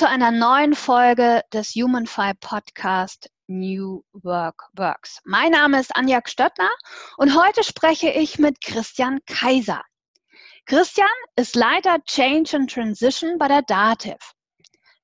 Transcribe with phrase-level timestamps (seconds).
[0.00, 5.20] Zu einer neuen Folge des HumanFi Podcast New Work Works.
[5.24, 6.70] Mein Name ist Anja Stöttner
[7.18, 9.82] und heute spreche ich mit Christian Kaiser.
[10.64, 14.16] Christian ist Leiter Change and Transition bei der DATEV.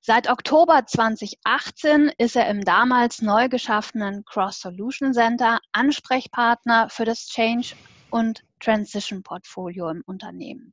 [0.00, 7.26] Seit Oktober 2018 ist er im damals neu geschaffenen Cross Solution Center Ansprechpartner für das
[7.26, 7.76] Change
[8.08, 10.72] und Transition Portfolio im Unternehmen.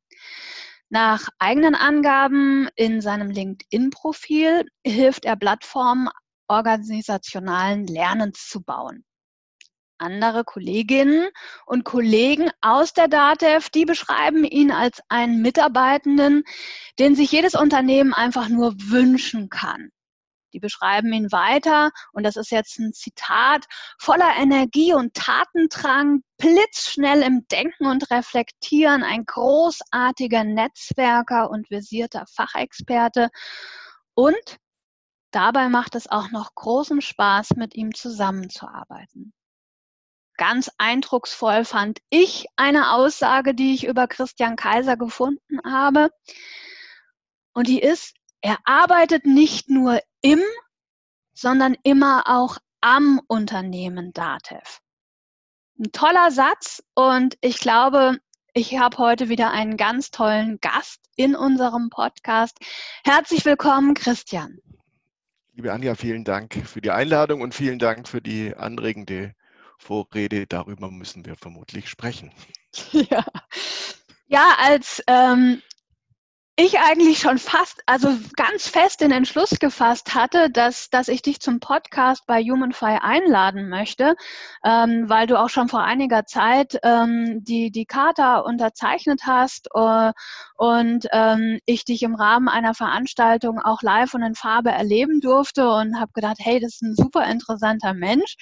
[0.94, 6.08] Nach eigenen Angaben in seinem LinkedIn-Profil hilft er Plattformen
[6.48, 9.04] organisationalen Lernens zu bauen.
[9.98, 11.30] Andere Kolleginnen
[11.66, 16.44] und Kollegen aus der DATEV, die beschreiben ihn als einen Mitarbeitenden,
[17.00, 19.89] den sich jedes Unternehmen einfach nur wünschen kann.
[20.54, 23.66] Die beschreiben ihn weiter, und das ist jetzt ein Zitat,
[24.00, 33.30] voller Energie und Tatendrang, blitzschnell im Denken und Reflektieren, ein großartiger Netzwerker und versierter Fachexperte.
[34.14, 34.58] Und
[35.32, 39.34] dabei macht es auch noch großen Spaß, mit ihm zusammenzuarbeiten.
[40.38, 46.10] Ganz eindrucksvoll fand ich eine Aussage, die ich über Christian Kaiser gefunden habe.
[47.54, 50.41] Und die ist, er arbeitet nicht nur im,
[51.33, 54.81] sondern immer auch am Unternehmen DATEV.
[55.80, 58.17] Ein toller Satz und ich glaube,
[58.53, 62.58] ich habe heute wieder einen ganz tollen Gast in unserem Podcast.
[63.05, 64.59] Herzlich willkommen, Christian.
[65.53, 69.33] Liebe Anja, vielen Dank für die Einladung und vielen Dank für die anregende
[69.77, 70.47] Vorrede.
[70.47, 72.31] Darüber müssen wir vermutlich sprechen.
[72.91, 73.23] Ja,
[74.25, 75.61] ja als ähm,
[76.56, 81.40] ich eigentlich schon fast, also ganz fest den Entschluss gefasst hatte, dass, dass ich dich
[81.40, 84.16] zum Podcast bei HumanFi einladen möchte,
[84.64, 90.11] ähm, weil du auch schon vor einiger Zeit ähm, die, die Charta unterzeichnet hast äh,
[90.55, 95.67] und ähm, ich dich im Rahmen einer Veranstaltung auch live und in Farbe erleben durfte
[95.67, 98.36] und habe gedacht, hey, das ist ein super interessanter Mensch.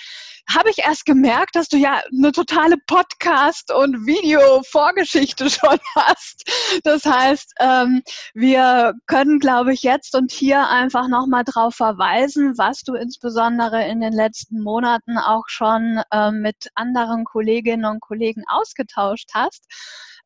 [0.54, 6.44] Habe ich erst gemerkt, dass du ja eine totale Podcast- und Video-Vorgeschichte schon hast.
[6.84, 8.02] Das heißt, ähm,
[8.34, 14.02] wir können, glaube ich, jetzt und hier einfach nochmal darauf verweisen, was du insbesondere in
[14.02, 19.66] den letzten Monaten auch schon äh, mit anderen Kolleginnen und Kollegen ausgetauscht hast.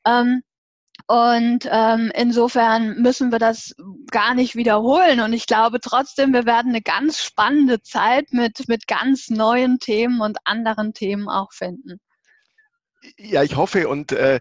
[0.05, 0.41] Ähm,
[1.07, 3.75] und ähm, insofern müssen wir das
[4.09, 5.19] gar nicht wiederholen.
[5.19, 10.21] Und ich glaube trotzdem, wir werden eine ganz spannende Zeit mit, mit ganz neuen Themen
[10.21, 11.99] und anderen Themen auch finden.
[13.17, 14.39] Ja, ich hoffe und äh,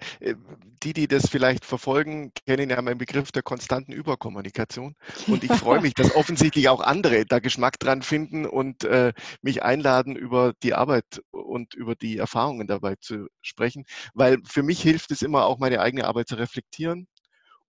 [0.82, 4.94] die, die das vielleicht verfolgen, kennen ja meinen Begriff der konstanten Überkommunikation.
[5.26, 9.62] Und ich freue mich, dass offensichtlich auch andere da Geschmack dran finden und äh, mich
[9.62, 13.84] einladen, über die Arbeit und über die Erfahrungen dabei zu sprechen.
[14.12, 17.08] Weil für mich hilft es immer auch, meine eigene Arbeit zu reflektieren.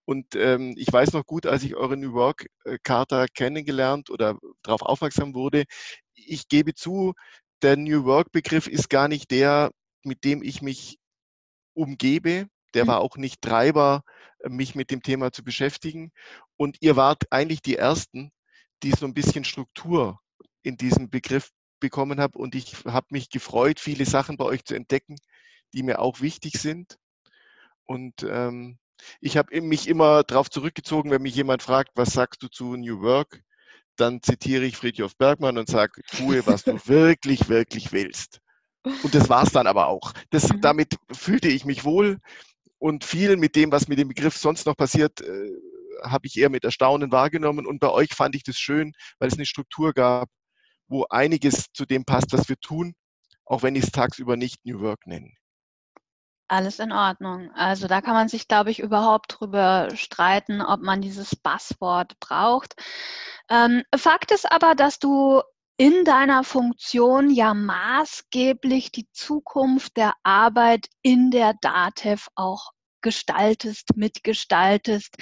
[0.05, 2.45] Und ähm, ich weiß noch gut, als ich eure New Work
[2.83, 5.63] Charta kennengelernt oder darauf aufmerksam wurde,
[6.13, 7.13] ich gebe zu,
[7.61, 9.71] der New Work Begriff ist gar nicht der,
[10.05, 10.99] mit dem ich mich
[11.73, 12.47] umgebe.
[12.73, 12.89] Der mhm.
[12.89, 14.03] war auch nicht Treiber,
[14.47, 16.11] mich mit dem Thema zu beschäftigen.
[16.57, 18.31] Und ihr wart eigentlich die Ersten,
[18.83, 20.19] die so ein bisschen Struktur
[20.61, 22.39] in diesem Begriff bekommen haben.
[22.39, 25.17] Und ich habe mich gefreut, viele Sachen bei euch zu entdecken,
[25.73, 26.97] die mir auch wichtig sind.
[27.83, 28.79] Und ähm,
[29.19, 33.01] ich habe mich immer darauf zurückgezogen, wenn mich jemand fragt, was sagst du zu New
[33.01, 33.43] Work?
[33.95, 38.41] Dann zitiere ich Friedhof Bergmann und sage, tue, was du wirklich, wirklich willst.
[39.03, 40.13] Und das war es dann aber auch.
[40.29, 40.61] Das, mhm.
[40.61, 42.19] Damit fühlte ich mich wohl
[42.77, 45.51] und viel mit dem, was mit dem Begriff sonst noch passiert, äh,
[46.03, 47.65] habe ich eher mit Erstaunen wahrgenommen.
[47.65, 50.29] Und bei euch fand ich das schön, weil es eine Struktur gab,
[50.87, 52.93] wo einiges zu dem passt, was wir tun,
[53.45, 55.31] auch wenn ich es tagsüber nicht New Work nenne.
[56.47, 57.49] Alles in Ordnung.
[57.55, 62.75] Also da kann man sich, glaube ich, überhaupt drüber streiten, ob man dieses Passwort braucht.
[63.49, 65.41] Ähm, Fakt ist aber, dass du
[65.77, 75.15] in deiner Funktion ja maßgeblich die Zukunft der Arbeit in der DATEV auch gestaltest, mitgestaltest,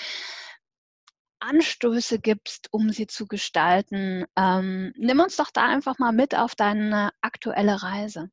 [1.39, 4.25] Anstöße gibst, um sie zu gestalten.
[4.37, 8.29] Ähm, nimm uns doch da einfach mal mit auf deine aktuelle Reise.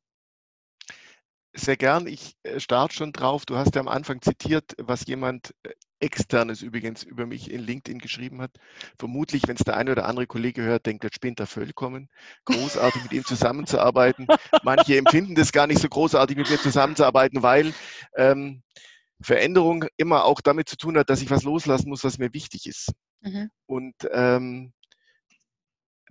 [1.53, 2.07] Sehr gern.
[2.07, 3.45] Ich äh, starte schon drauf.
[3.45, 7.99] Du hast ja am Anfang zitiert, was jemand äh, externes übrigens über mich in LinkedIn
[7.99, 8.51] geschrieben hat.
[8.97, 12.09] Vermutlich, wenn es der eine oder andere Kollege hört, denkt, der spinnt da vollkommen.
[12.45, 14.27] Großartig mit ihm zusammenzuarbeiten.
[14.63, 17.73] Manche empfinden das gar nicht so großartig, mit mir zusammenzuarbeiten, weil
[18.15, 18.63] ähm,
[19.21, 22.65] Veränderung immer auch damit zu tun hat, dass ich was loslassen muss, was mir wichtig
[22.65, 22.91] ist.
[23.21, 23.49] Mhm.
[23.67, 24.73] Und ähm,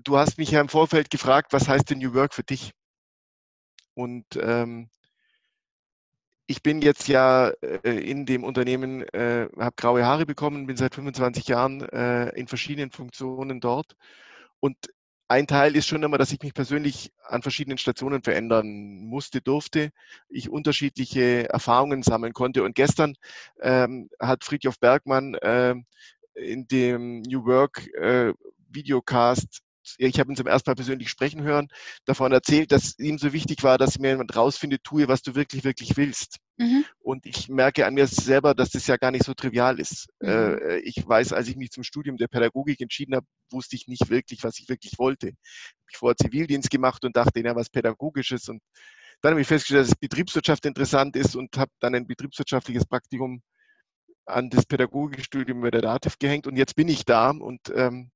[0.04, 2.72] du hast mich ja im Vorfeld gefragt, was heißt denn New Work für dich?
[3.94, 4.88] Und ähm,
[6.50, 10.96] ich bin jetzt ja äh, in dem Unternehmen, äh, habe graue Haare bekommen, bin seit
[10.96, 13.94] 25 Jahren äh, in verschiedenen Funktionen dort.
[14.58, 14.76] Und
[15.28, 18.66] ein Teil ist schon immer, dass ich mich persönlich an verschiedenen Stationen verändern
[19.06, 19.92] musste, durfte,
[20.28, 22.64] ich unterschiedliche Erfahrungen sammeln konnte.
[22.64, 23.14] Und gestern
[23.60, 25.76] ähm, hat Friedhof Bergmann äh,
[26.34, 28.34] in dem New Work äh,
[28.68, 29.62] Videocast
[29.98, 31.68] ich habe ihn zum ersten Mal persönlich sprechen hören,
[32.04, 35.64] davon erzählt, dass ihm so wichtig war, dass mir jemand rausfindet, tue, was du wirklich,
[35.64, 36.38] wirklich willst.
[36.58, 36.84] Mhm.
[36.98, 40.08] Und ich merke an mir selber, dass das ja gar nicht so trivial ist.
[40.20, 40.28] Mhm.
[40.28, 44.10] Äh, ich weiß, als ich mich zum Studium der Pädagogik entschieden habe, wusste ich nicht
[44.10, 45.28] wirklich, was ich wirklich wollte.
[45.28, 48.48] Ich habe vorher Zivildienst gemacht und dachte, ja, was Pädagogisches.
[48.48, 48.62] Und
[49.22, 53.42] dann habe ich festgestellt, dass Betriebswirtschaft interessant ist und habe dann ein betriebswirtschaftliches Praktikum
[54.26, 56.46] an das Pädagogikstudium bei der DATEV gehängt.
[56.46, 58.10] Und jetzt bin ich da und ähm,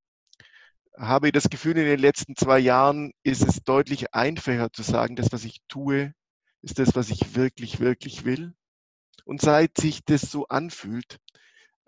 [0.96, 5.32] habe das Gefühl, in den letzten zwei Jahren ist es deutlich einfacher zu sagen, das,
[5.32, 6.14] was ich tue,
[6.62, 8.54] ist das, was ich wirklich, wirklich will.
[9.24, 11.18] Und seit sich das so anfühlt,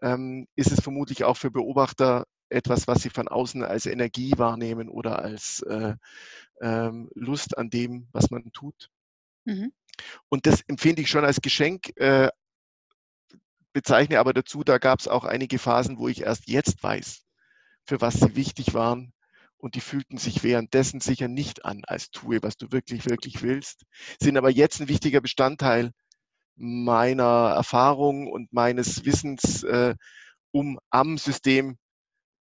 [0.03, 4.89] ähm, ist es vermutlich auch für Beobachter etwas, was sie von außen als Energie wahrnehmen
[4.89, 5.95] oder als äh,
[6.61, 8.89] ähm, Lust an dem, was man tut.
[9.45, 9.73] Mhm.
[10.29, 12.29] Und das empfinde ich schon als Geschenk, äh,
[13.73, 17.26] bezeichne aber dazu, da gab es auch einige Phasen, wo ich erst jetzt weiß,
[17.87, 19.13] für was sie wichtig waren.
[19.59, 23.85] Und die fühlten sich währenddessen sicher nicht an, als tue, was du wirklich, wirklich willst,
[24.21, 25.93] sind aber jetzt ein wichtiger Bestandteil
[26.57, 29.95] meiner Erfahrung und meines Wissens, äh,
[30.51, 31.79] um am System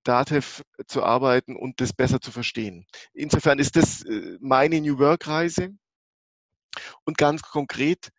[0.04, 2.86] DATEV zu arbeiten und das besser zu verstehen.
[3.14, 5.70] Insofern ist das äh, meine New Work-Reise.
[7.06, 8.10] Und ganz konkret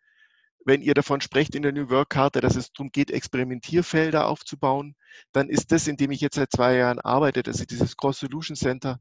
[0.65, 4.95] wenn ihr davon sprecht in der New Work Karte, dass es darum geht, Experimentierfelder aufzubauen,
[5.31, 8.19] dann ist das, in dem ich jetzt seit zwei Jahren arbeite, das ist dieses Cross
[8.19, 8.99] Solution Center,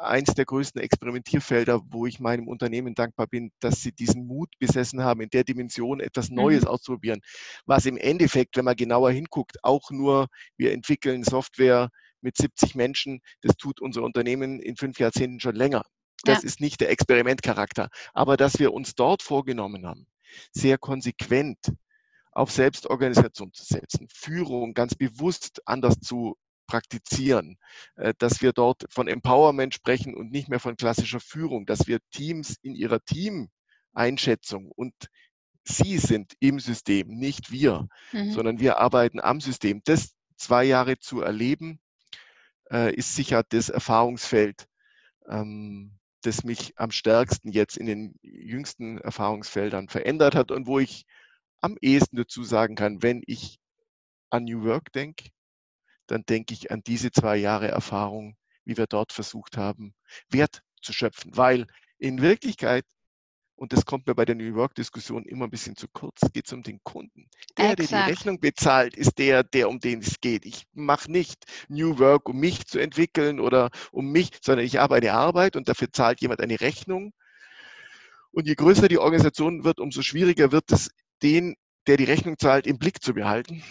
[0.00, 5.02] eins der größten Experimentierfelder, wo ich meinem Unternehmen dankbar bin, dass sie diesen Mut besessen
[5.02, 6.68] haben, in der Dimension etwas Neues mhm.
[6.68, 7.20] auszuprobieren.
[7.66, 13.20] Was im Endeffekt, wenn man genauer hinguckt, auch nur, wir entwickeln Software mit 70 Menschen,
[13.42, 15.84] das tut unser Unternehmen in fünf Jahrzehnten schon länger.
[16.24, 16.46] Das ja.
[16.46, 17.88] ist nicht der Experimentcharakter.
[18.12, 20.06] Aber dass wir uns dort vorgenommen haben,
[20.52, 21.58] sehr konsequent
[22.32, 26.36] auf Selbstorganisation zu setzen, Führung ganz bewusst anders zu
[26.66, 27.58] praktizieren,
[27.96, 31.98] äh, dass wir dort von Empowerment sprechen und nicht mehr von klassischer Führung, dass wir
[32.12, 34.94] Teams in ihrer Teameinschätzung und
[35.64, 38.32] Sie sind im System, nicht wir, mhm.
[38.32, 39.82] sondern wir arbeiten am System.
[39.84, 41.80] Das zwei Jahre zu erleben,
[42.70, 44.66] äh, ist sicher das Erfahrungsfeld,
[45.28, 51.04] ähm, das mich am stärksten jetzt in den jüngsten Erfahrungsfeldern verändert hat und wo ich
[51.60, 53.58] am ehesten dazu sagen kann, wenn ich
[54.30, 55.30] an New Work denke,
[56.06, 59.94] dann denke ich an diese zwei Jahre Erfahrung, wie wir dort versucht haben,
[60.28, 61.36] Wert zu schöpfen.
[61.36, 61.66] Weil
[61.98, 62.84] in Wirklichkeit
[63.60, 66.52] und das kommt mir bei der New Work-Diskussion immer ein bisschen zu kurz, geht es
[66.54, 67.28] um den Kunden.
[67.58, 67.92] Der, Exakt.
[67.92, 70.46] der die Rechnung bezahlt, ist der, der um den es geht.
[70.46, 75.12] Ich mache nicht New Work, um mich zu entwickeln oder um mich, sondern ich arbeite
[75.12, 77.12] Arbeit und dafür zahlt jemand eine Rechnung.
[78.30, 80.90] Und je größer die Organisation wird, umso schwieriger wird es,
[81.22, 81.54] den
[81.86, 83.62] der die Rechnung zahlt, im Blick zu behalten.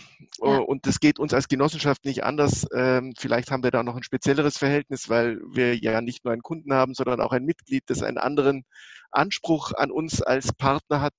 [0.41, 0.57] Ja.
[0.57, 2.65] Und das geht uns als Genossenschaft nicht anders.
[2.73, 6.41] Ähm, vielleicht haben wir da noch ein spezielleres Verhältnis, weil wir ja nicht nur einen
[6.41, 8.65] Kunden haben, sondern auch ein Mitglied, das einen anderen
[9.11, 11.13] Anspruch an uns als Partner hat.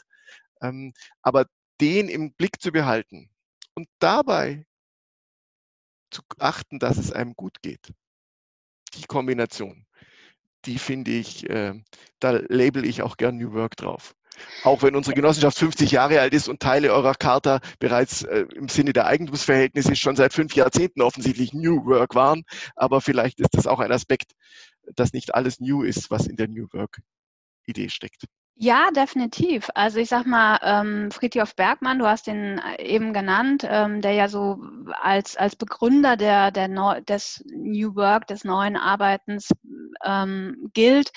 [0.63, 1.47] Ähm, aber
[1.81, 3.31] den im Blick zu behalten
[3.75, 4.67] und dabei
[6.11, 7.93] zu achten, dass es einem gut geht.
[8.95, 9.87] Die Kombination,
[10.65, 11.81] die finde ich, äh,
[12.19, 14.15] da label ich auch gern New Work drauf.
[14.65, 18.69] Auch wenn unsere Genossenschaft 50 Jahre alt ist und Teile eurer Charta bereits äh, im
[18.69, 22.45] Sinne der Eigentumsverhältnisse schon seit fünf Jahrzehnten offensichtlich New Work waren.
[22.77, 24.33] Aber vielleicht ist das auch ein Aspekt,
[24.95, 27.01] dass nicht alles New ist, was in der New Work
[27.67, 28.25] Idee steckt.
[28.63, 29.71] Ja, definitiv.
[29.75, 34.13] Also ich sag mal, ähm, Friedhof Bergmann, du hast ihn äh, eben genannt, ähm, der
[34.13, 34.61] ja so
[35.01, 39.49] als, als Begründer der, der Neu des New Work, des neuen Arbeitens
[40.05, 41.11] ähm, gilt,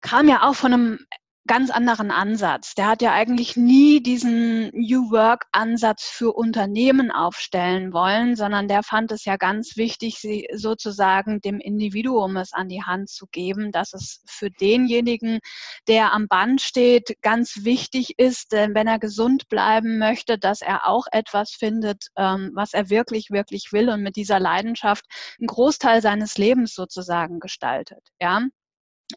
[0.00, 0.98] kam ja auch von einem
[1.46, 2.74] ganz anderen Ansatz.
[2.74, 9.12] Der hat ja eigentlich nie diesen New Work-Ansatz für Unternehmen aufstellen wollen, sondern der fand
[9.12, 13.92] es ja ganz wichtig, sie sozusagen dem Individuum es an die Hand zu geben, dass
[13.92, 15.40] es für denjenigen,
[15.86, 20.86] der am Band steht, ganz wichtig ist, denn wenn er gesund bleiben möchte, dass er
[20.86, 25.04] auch etwas findet, ähm, was er wirklich, wirklich will und mit dieser Leidenschaft
[25.38, 28.08] einen Großteil seines Lebens sozusagen gestaltet.
[28.20, 28.42] Ja.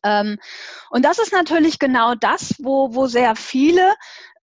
[0.03, 0.37] Ähm,
[0.89, 3.93] und das ist natürlich genau das, wo, wo sehr viele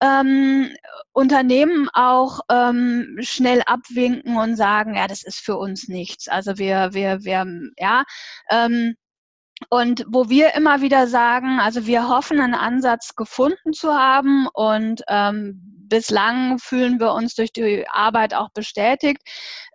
[0.00, 0.70] ähm,
[1.12, 6.28] Unternehmen auch ähm, schnell abwinken und sagen, ja, das ist für uns nichts.
[6.28, 7.46] Also wir, wir, wir,
[7.78, 8.04] ja,
[8.50, 8.96] ähm,
[9.70, 15.02] und wo wir immer wieder sagen, also wir hoffen, einen Ansatz gefunden zu haben und
[15.08, 19.22] ähm, bislang fühlen wir uns durch die Arbeit auch bestätigt,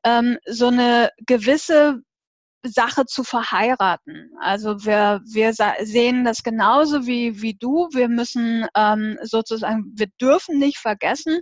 [0.04, 2.02] ähm, so eine gewisse
[2.64, 4.32] Sache zu verheiraten.
[4.40, 7.88] Also wir, wir sehen das genauso wie, wie du.
[7.94, 11.40] Wir müssen ähm, sozusagen, wir dürfen nicht vergessen,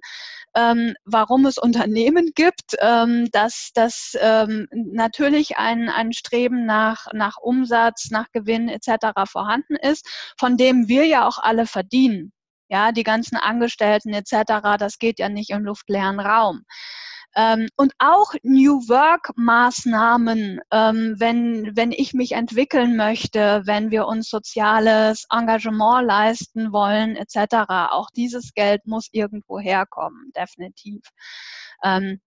[0.56, 7.38] ähm, warum es Unternehmen gibt, ähm, dass das ähm, natürlich ein, ein Streben nach, nach
[7.38, 9.30] Umsatz, nach Gewinn etc.
[9.30, 10.08] vorhanden ist,
[10.38, 12.32] von dem wir ja auch alle verdienen.
[12.70, 16.64] Ja, die ganzen Angestellten etc., das geht ja nicht im luftleeren Raum.
[17.38, 24.28] Ähm, und auch New Work-Maßnahmen, ähm, wenn, wenn ich mich entwickeln möchte, wenn wir uns
[24.28, 27.92] soziales Engagement leisten wollen, etc.
[27.92, 31.02] Auch dieses Geld muss irgendwo herkommen, definitiv.
[31.84, 32.20] Ähm,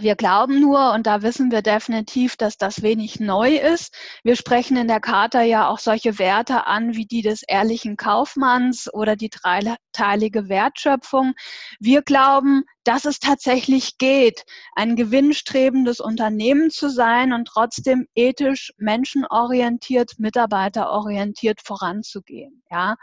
[0.00, 3.94] wir glauben nur, und da wissen wir definitiv, dass das wenig neu ist.
[4.22, 8.92] Wir sprechen in der Charta ja auch solche Werte an wie die des ehrlichen Kaufmanns
[8.92, 11.34] oder die dreiteilige Wertschöpfung.
[11.78, 20.18] Wir glauben, dass es tatsächlich geht, ein gewinnstrebendes Unternehmen zu sein und trotzdem ethisch, menschenorientiert,
[20.18, 22.62] mitarbeiterorientiert voranzugehen.
[22.70, 22.96] Ja,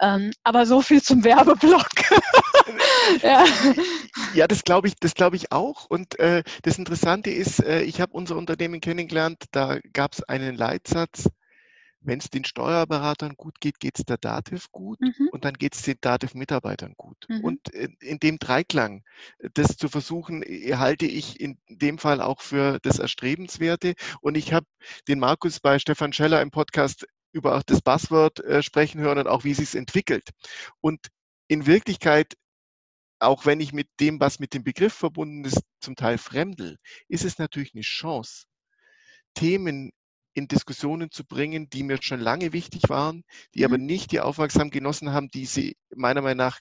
[0.00, 1.88] ähm, aber so viel zum Werbeblock.
[3.22, 3.44] ja.
[4.34, 5.86] Ja, das glaube ich, das glaube ich auch.
[5.86, 9.44] Und äh, das Interessante ist, äh, ich habe unser Unternehmen kennengelernt.
[9.52, 11.28] Da gab es einen Leitsatz
[12.02, 15.28] wenn es den Steuerberatern gut geht, geht es der Dativ gut mhm.
[15.32, 17.26] und dann geht es den Dativ-Mitarbeitern gut.
[17.28, 17.44] Mhm.
[17.44, 19.04] Und in, dem Dreiklang,
[19.54, 23.94] das zu versuchen, äh, halte ich in dem Fall auch für das Erstrebenswerte.
[24.20, 24.66] Und ich habe
[25.08, 29.44] den Markus bei Stefan Scheller im Podcast über das Buzzword äh, sprechen hören und auch,
[29.44, 30.30] wie sich entwickelt.
[30.80, 31.08] Und
[31.48, 32.34] in Wirklichkeit
[33.20, 37.24] auch wenn ich mit dem, was mit dem Begriff verbunden ist, zum Teil fremdel, ist
[37.24, 38.44] es natürlich eine Chance,
[39.34, 39.92] Themen
[40.34, 43.22] in Diskussionen zu bringen, die mir schon lange wichtig waren,
[43.54, 43.64] die mhm.
[43.66, 46.60] aber nicht die Aufmerksamkeit genossen haben, die sie meiner Meinung nach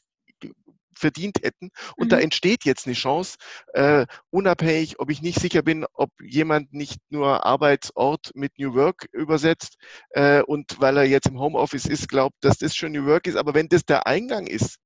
[0.95, 1.69] verdient hätten.
[1.95, 2.09] Und mhm.
[2.09, 3.37] da entsteht jetzt eine Chance,
[3.73, 9.07] äh, unabhängig, ob ich nicht sicher bin, ob jemand nicht nur Arbeitsort mit New Work
[9.13, 9.77] übersetzt
[10.09, 13.37] äh, und weil er jetzt im Homeoffice ist, glaubt, dass das schon New Work ist.
[13.37, 14.77] Aber wenn das der Eingang ist.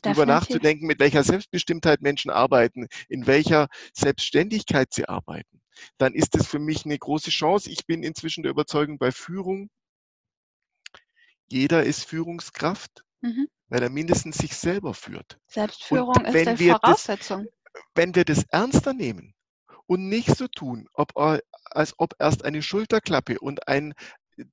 [0.00, 5.60] Darüber nachzudenken, mit welcher Selbstbestimmtheit Menschen arbeiten, in welcher Selbstständigkeit sie arbeiten,
[5.98, 7.70] dann ist es für mich eine große Chance.
[7.70, 9.70] Ich bin inzwischen der Überzeugung bei Führung,
[11.48, 13.48] jeder ist Führungskraft, mhm.
[13.68, 15.38] weil er mindestens sich selber führt.
[15.48, 17.44] Selbstführung ist die Voraussetzung.
[17.44, 19.34] Das, wenn wir das ernster nehmen
[19.86, 23.94] und nicht so tun, ob, als ob erst eine Schulterklappe und ein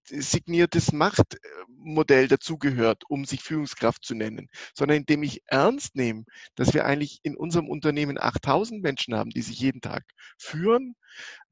[0.04, 6.26] signiertes Machtmodell dazugehört, um sich Führungskraft zu nennen, sondern indem ich ernst nehme,
[6.56, 10.04] dass wir eigentlich in unserem Unternehmen 8000 Menschen haben, die sich jeden Tag
[10.38, 10.96] führen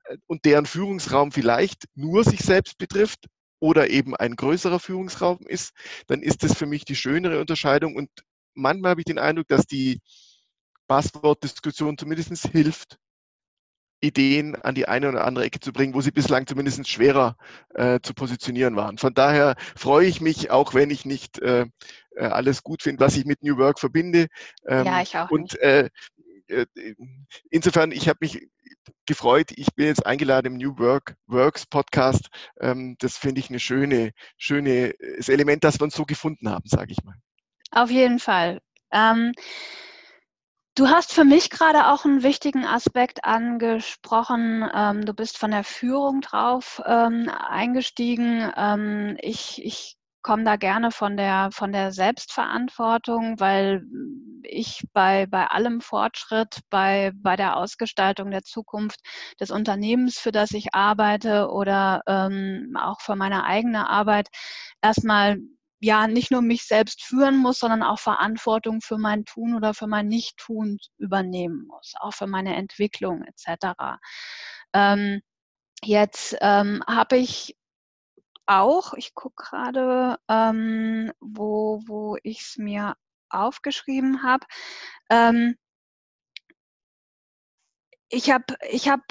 [0.05, 3.27] äh, und deren Führungsraum vielleicht nur sich selbst betrifft
[3.59, 5.73] oder eben ein größerer Führungsraum ist,
[6.07, 7.95] dann ist das für mich die schönere Unterscheidung.
[7.95, 8.09] Und
[8.53, 10.01] manchmal habe ich den Eindruck, dass die
[10.87, 12.99] Passwortdiskussion zumindest hilft,
[14.01, 17.37] Ideen an die eine oder andere Ecke zu bringen, wo sie bislang zumindest schwerer
[17.73, 18.97] äh, zu positionieren waren.
[18.97, 21.65] Von daher freue ich mich, auch wenn ich nicht äh,
[22.15, 24.27] äh alles gut finde, was ich mit New Work verbinde.
[24.67, 25.31] Ähm, ja, ich auch.
[25.31, 25.89] Und äh,
[26.47, 26.65] äh,
[27.49, 28.47] insofern, ich habe mich
[29.05, 29.51] gefreut.
[29.55, 32.29] Ich bin jetzt eingeladen im New Work Works Podcast.
[32.59, 36.67] Ähm, das finde ich eine schöne, schöne das Element, das wir uns so gefunden haben,
[36.67, 37.15] sage ich mal.
[37.71, 38.61] Auf jeden Fall.
[38.91, 39.33] Ähm,
[40.75, 44.69] Du hast für mich gerade auch einen wichtigen Aspekt angesprochen.
[44.75, 48.51] Ähm, du bist von der Führung drauf ähm, eingestiegen.
[48.57, 53.85] Ähm, ich ich komme da gerne von der, von der Selbstverantwortung, weil
[54.43, 58.99] ich bei, bei allem Fortschritt, bei, bei der Ausgestaltung der Zukunft
[59.39, 64.27] des Unternehmens, für das ich arbeite oder ähm, auch für meine eigene Arbeit
[64.81, 65.37] erstmal
[65.79, 69.87] ja nicht nur mich selbst führen muss, sondern auch Verantwortung für mein Tun oder für
[69.87, 73.99] mein Nicht-Tun übernehmen muss, auch für meine Entwicklung etc.
[74.73, 75.21] Ähm,
[75.83, 77.55] jetzt ähm, habe ich
[78.45, 82.95] auch, ich gucke gerade, ähm, wo, wo ich es mir
[83.29, 84.45] aufgeschrieben habe.
[85.09, 85.55] Ähm,
[88.09, 89.01] ich habe ich hab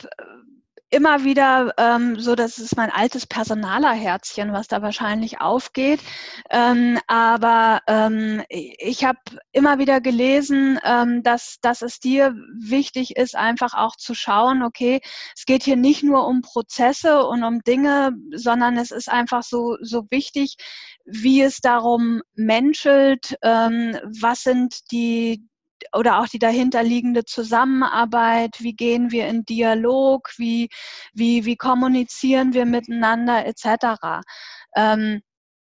[0.94, 6.00] immer wieder ähm, so, das ist mein altes Personalerherzchen, was da wahrscheinlich aufgeht.
[6.50, 9.18] Ähm, aber ähm, ich habe
[9.52, 15.00] immer wieder gelesen, ähm, dass, dass es dir wichtig ist, einfach auch zu schauen, okay,
[15.36, 19.76] es geht hier nicht nur um Prozesse und um Dinge, sondern es ist einfach so,
[19.80, 20.56] so wichtig,
[21.04, 25.44] wie es darum menschelt, ähm, was sind die
[25.92, 30.68] oder auch die dahinterliegende Zusammenarbeit, wie gehen wir in Dialog, wie,
[31.12, 34.22] wie, wie kommunizieren wir miteinander etc.
[34.76, 35.20] Ähm,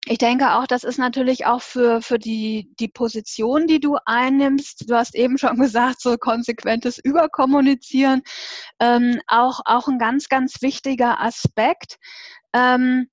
[0.06, 4.88] ich denke auch, das ist natürlich auch für, für die, die Position, die du einnimmst.
[4.88, 8.22] Du hast eben schon gesagt, so konsequentes Überkommunizieren,
[8.80, 11.98] ähm, auch, auch ein ganz, ganz wichtiger Aspekt.
[12.54, 13.08] Ähm,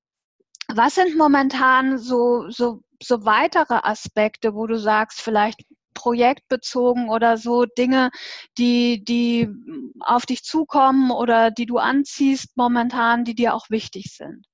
[0.69, 5.61] was sind momentan so, so, so weitere Aspekte, wo du sagst, vielleicht
[5.97, 8.11] projektbezogen oder so Dinge,
[8.57, 9.49] die, die
[9.99, 14.45] auf dich zukommen oder die du anziehst momentan, die dir auch wichtig sind?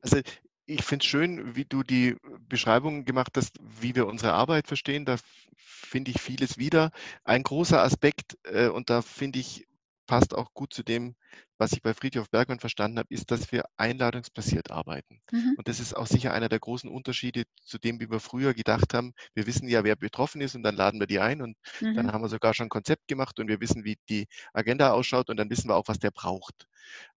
[0.00, 0.20] Also
[0.64, 2.16] ich finde es schön, wie du die
[2.48, 5.04] Beschreibung gemacht hast, wie wir unsere Arbeit verstehen.
[5.04, 5.16] Da
[5.56, 6.90] finde ich vieles wieder.
[7.24, 9.66] Ein großer Aspekt, äh, und da finde ich,
[10.08, 11.14] passt auch gut zu dem,
[11.58, 15.20] was ich bei Friedhof Bergmann verstanden habe, ist, dass wir einladungsbasiert arbeiten.
[15.30, 15.54] Mhm.
[15.56, 18.94] Und das ist auch sicher einer der großen Unterschiede zu dem, wie wir früher gedacht
[18.94, 19.12] haben.
[19.34, 21.94] Wir wissen ja, wer betroffen ist und dann laden wir die ein und mhm.
[21.94, 25.30] dann haben wir sogar schon ein Konzept gemacht und wir wissen, wie die Agenda ausschaut
[25.30, 26.66] und dann wissen wir auch, was der braucht.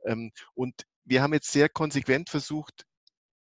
[0.05, 0.73] Ähm, und
[1.05, 2.85] wir haben jetzt sehr konsequent versucht,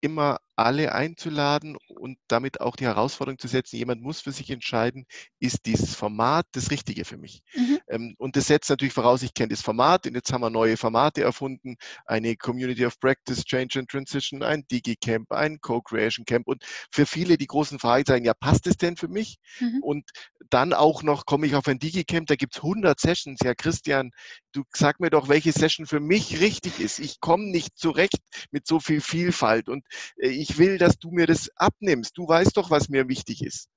[0.01, 5.07] immer alle einzuladen und damit auch die Herausforderung zu setzen, jemand muss für sich entscheiden,
[5.39, 7.43] ist dieses Format das Richtige für mich?
[7.55, 7.79] Mhm.
[7.89, 10.77] Ähm, und das setzt natürlich voraus, ich kenne das Format und jetzt haben wir neue
[10.77, 16.65] Formate erfunden, eine Community of Practice, Change and Transition, ein Digi-Camp, ein Co-Creation Camp und
[16.91, 19.39] für viele die großen Fragen sagen, ja, passt es denn für mich?
[19.61, 19.83] Mhm.
[19.83, 20.11] Und
[20.51, 23.39] dann auch noch komme ich auf ein Digi-Camp, da gibt es 100 Sessions.
[23.45, 24.11] Ja, Christian,
[24.53, 26.99] du sag mir doch, welche Session für mich richtig ist.
[26.99, 28.19] Ich komme nicht zurecht
[28.51, 29.85] mit so viel Vielfalt und
[30.17, 32.17] äh, ich will, dass du mir das abnimmst.
[32.17, 33.69] Du weißt doch, was mir wichtig ist.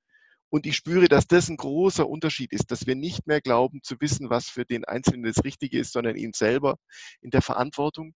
[0.50, 3.96] Und ich spüre, dass das ein großer Unterschied ist, dass wir nicht mehr glauben zu
[4.02, 6.78] wissen, was für den Einzelnen das Richtige ist, sondern ihn selber
[7.22, 8.14] in der Verantwortung,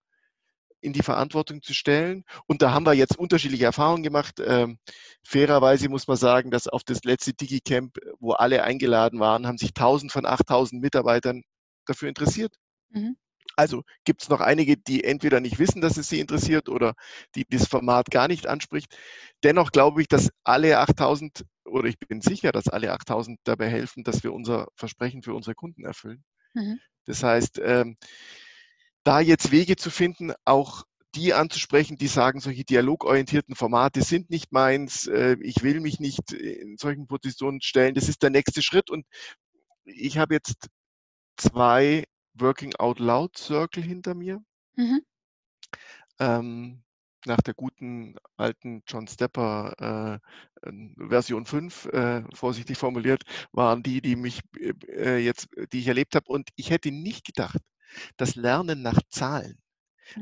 [0.81, 2.25] in die Verantwortung zu stellen.
[2.45, 4.41] Und da haben wir jetzt unterschiedliche Erfahrungen gemacht.
[4.45, 4.79] Ähm,
[5.24, 9.69] fairerweise muss man sagen, dass auf das letzte DigiCamp, wo alle eingeladen waren, haben sich
[9.69, 11.43] 1000 von 8000 Mitarbeitern
[11.85, 12.53] dafür interessiert.
[12.89, 13.15] Mhm.
[13.55, 16.94] Also gibt es noch einige, die entweder nicht wissen, dass es sie interessiert oder
[17.35, 18.98] die das Format gar nicht anspricht.
[19.44, 24.03] Dennoch glaube ich, dass alle 8000 oder ich bin sicher, dass alle 8000 dabei helfen,
[24.03, 26.24] dass wir unser Versprechen für unsere Kunden erfüllen.
[26.53, 26.79] Mhm.
[27.05, 27.98] Das heißt, ähm,
[29.03, 30.83] da jetzt Wege zu finden, auch
[31.15, 36.33] die anzusprechen, die sagen, solche dialogorientierten Formate sind nicht meins, äh, ich will mich nicht
[36.33, 38.89] in solchen Positionen stellen, das ist der nächste Schritt.
[38.89, 39.05] Und
[39.85, 40.68] ich habe jetzt
[41.37, 42.03] zwei
[42.35, 44.43] Working Out Loud Circle hinter mir.
[44.75, 45.01] Mhm.
[46.19, 46.83] Ähm,
[47.25, 50.21] nach der guten alten John Stepper
[50.63, 54.41] äh, Version 5, äh, vorsichtig formuliert, waren die, die mich
[54.87, 56.27] äh, jetzt, die ich erlebt habe.
[56.27, 57.59] Und ich hätte nicht gedacht,
[58.17, 59.59] dass Lernen nach Zahlen,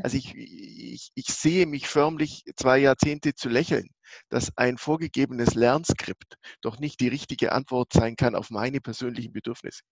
[0.01, 3.89] also ich, ich, ich sehe mich förmlich zwei Jahrzehnte zu lächeln,
[4.29, 9.83] dass ein vorgegebenes Lernskript doch nicht die richtige Antwort sein kann auf meine persönlichen Bedürfnisse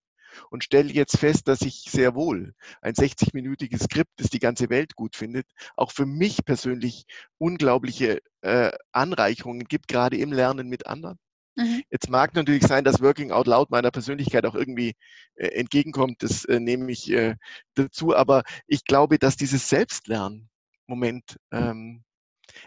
[0.50, 4.94] und stelle jetzt fest, dass ich sehr wohl ein 60-minütiges Skript, das die ganze Welt
[4.96, 7.04] gut findet, auch für mich persönlich
[7.38, 11.18] unglaubliche äh, Anreicherungen gibt, gerade im Lernen mit anderen.
[11.56, 11.82] Mhm.
[11.90, 14.94] Jetzt mag natürlich sein, dass Working Out Loud meiner Persönlichkeit auch irgendwie
[15.34, 17.36] äh, entgegenkommt, das äh, nehme ich äh,
[17.74, 22.04] dazu, aber ich glaube, dass dieses Selbstlernen-Moment ähm,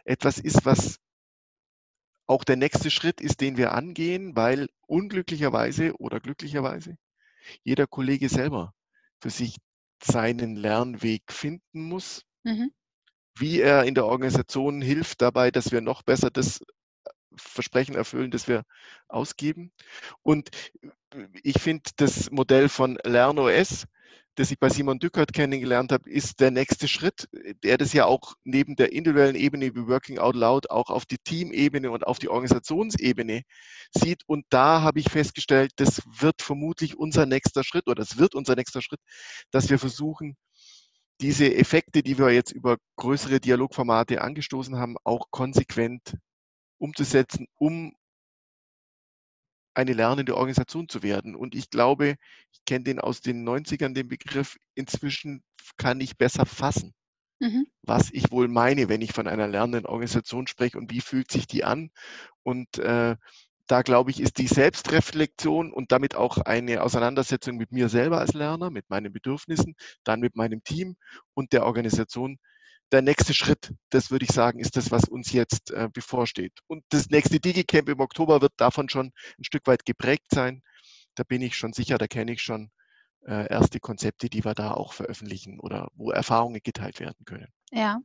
[0.03, 0.99] etwas ist, was
[2.27, 6.97] auch der nächste Schritt ist, den wir angehen, weil unglücklicherweise oder glücklicherweise
[7.63, 8.73] jeder Kollege selber
[9.19, 9.57] für sich
[10.03, 12.71] seinen Lernweg finden muss, mhm.
[13.37, 16.65] wie er in der Organisation hilft dabei, dass wir noch besser das äh,
[17.35, 18.63] Versprechen erfüllen, das wir
[19.07, 19.71] ausgeben.
[20.21, 20.49] Und
[21.13, 23.85] äh, ich finde das Modell von LernOS
[24.35, 27.27] das ich bei Simon Dückert kennengelernt habe, ist der nächste Schritt,
[27.63, 31.17] der das ja auch neben der individuellen Ebene wie Working Out Loud auch auf die
[31.17, 33.43] Teamebene und auf die Organisationsebene
[33.91, 34.23] sieht.
[34.27, 38.55] Und da habe ich festgestellt, das wird vermutlich unser nächster Schritt oder das wird unser
[38.55, 38.99] nächster Schritt,
[39.51, 40.35] dass wir versuchen,
[41.21, 46.17] diese Effekte, die wir jetzt über größere Dialogformate angestoßen haben, auch konsequent
[46.77, 47.93] umzusetzen, um
[49.75, 51.35] eine lernende Organisation zu werden.
[51.35, 52.15] Und ich glaube,
[52.51, 55.43] ich kenne den aus den 90ern, den Begriff, inzwischen
[55.77, 56.93] kann ich besser fassen,
[57.39, 57.67] mhm.
[57.83, 61.45] was ich wohl meine, wenn ich von einer lernenden Organisation spreche und wie fühlt sich
[61.47, 61.91] die an.
[62.43, 63.15] Und äh,
[63.67, 68.33] da glaube ich, ist die Selbstreflexion und damit auch eine Auseinandersetzung mit mir selber als
[68.33, 70.95] Lerner, mit meinen Bedürfnissen, dann mit meinem Team
[71.33, 72.37] und der Organisation
[72.91, 76.53] der nächste Schritt, das würde ich sagen, ist das, was uns jetzt äh, bevorsteht.
[76.67, 80.61] Und das nächste DigiCamp im Oktober wird davon schon ein Stück weit geprägt sein.
[81.15, 82.69] Da bin ich schon sicher, da kenne ich schon
[83.25, 87.47] äh, erste Konzepte, die wir da auch veröffentlichen oder wo Erfahrungen geteilt werden können.
[87.71, 87.99] Ja,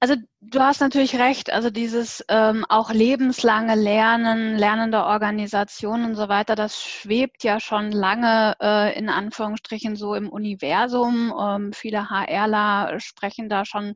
[0.00, 1.50] also du hast natürlich recht.
[1.52, 7.90] Also dieses ähm, auch lebenslange Lernen, lernende Organisationen und so weiter, das schwebt ja schon
[7.90, 11.34] lange äh, in Anführungsstrichen so im Universum.
[11.38, 13.94] Ähm, viele HRler sprechen da schon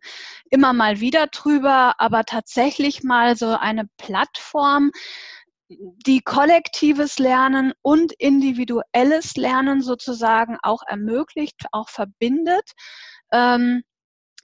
[0.51, 4.91] immer mal wieder drüber, aber tatsächlich mal so eine Plattform,
[5.69, 12.73] die kollektives Lernen und individuelles Lernen sozusagen auch ermöglicht, auch verbindet.
[13.33, 13.83] Ähm,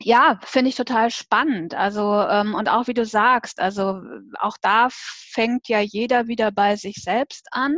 [0.04, 1.74] ja, finde ich total spannend.
[1.74, 4.02] Also, ähm, und auch wie du sagst, also
[4.38, 7.76] auch da fängt ja jeder wieder bei sich selbst an,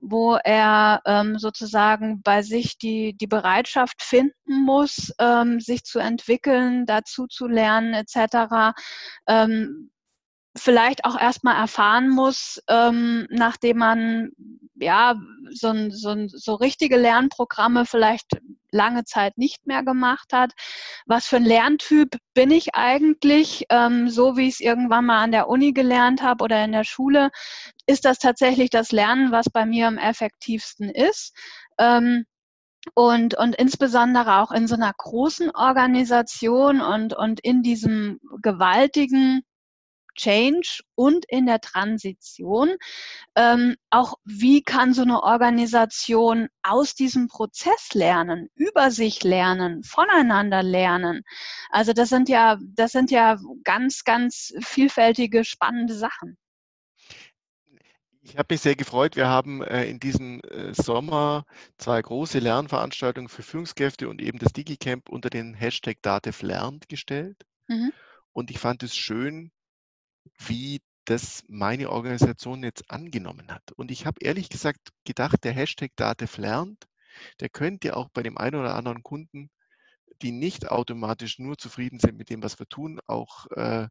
[0.00, 6.86] wo er ähm, sozusagen bei sich die, die Bereitschaft finden muss, ähm, sich zu entwickeln,
[6.86, 8.74] dazu zu lernen, etc.
[9.26, 9.90] Ähm,
[10.56, 14.30] vielleicht auch erstmal erfahren muss, ähm, nachdem man
[14.74, 15.14] ja
[15.50, 18.26] so, so, so richtige Lernprogramme vielleicht
[18.72, 20.52] lange Zeit nicht mehr gemacht hat.
[21.06, 23.66] Was für ein Lerntyp bin ich eigentlich?
[23.70, 26.84] Ähm, so wie ich es irgendwann mal an der Uni gelernt habe oder in der
[26.84, 27.30] Schule,
[27.86, 31.34] ist das tatsächlich das Lernen, was bei mir am effektivsten ist.
[31.78, 32.24] Ähm,
[32.94, 39.42] und, und insbesondere auch in so einer großen Organisation und, und in diesem gewaltigen
[40.14, 42.76] Change und in der Transition.
[43.34, 50.62] Ähm, auch wie kann so eine Organisation aus diesem Prozess lernen, über sich lernen, voneinander
[50.62, 51.22] lernen.
[51.70, 56.36] Also das sind ja, das sind ja ganz, ganz vielfältige, spannende Sachen.
[58.22, 59.16] Ich habe mich sehr gefreut.
[59.16, 61.44] Wir haben äh, in diesem äh, Sommer
[61.78, 67.44] zwei große Lernveranstaltungen für Führungskräfte und eben das DigiCamp unter den Hashtag DATEV lernt gestellt.
[67.66, 67.92] Mhm.
[68.32, 69.50] Und ich fand es schön,
[70.38, 73.72] wie das meine Organisation jetzt angenommen hat.
[73.76, 76.86] Und ich habe ehrlich gesagt gedacht, der Hashtag Datev lernt,
[77.40, 79.50] der könnte auch bei dem einen oder anderen Kunden,
[80.22, 83.88] die nicht automatisch nur zufrieden sind mit dem, was wir tun, auch äh,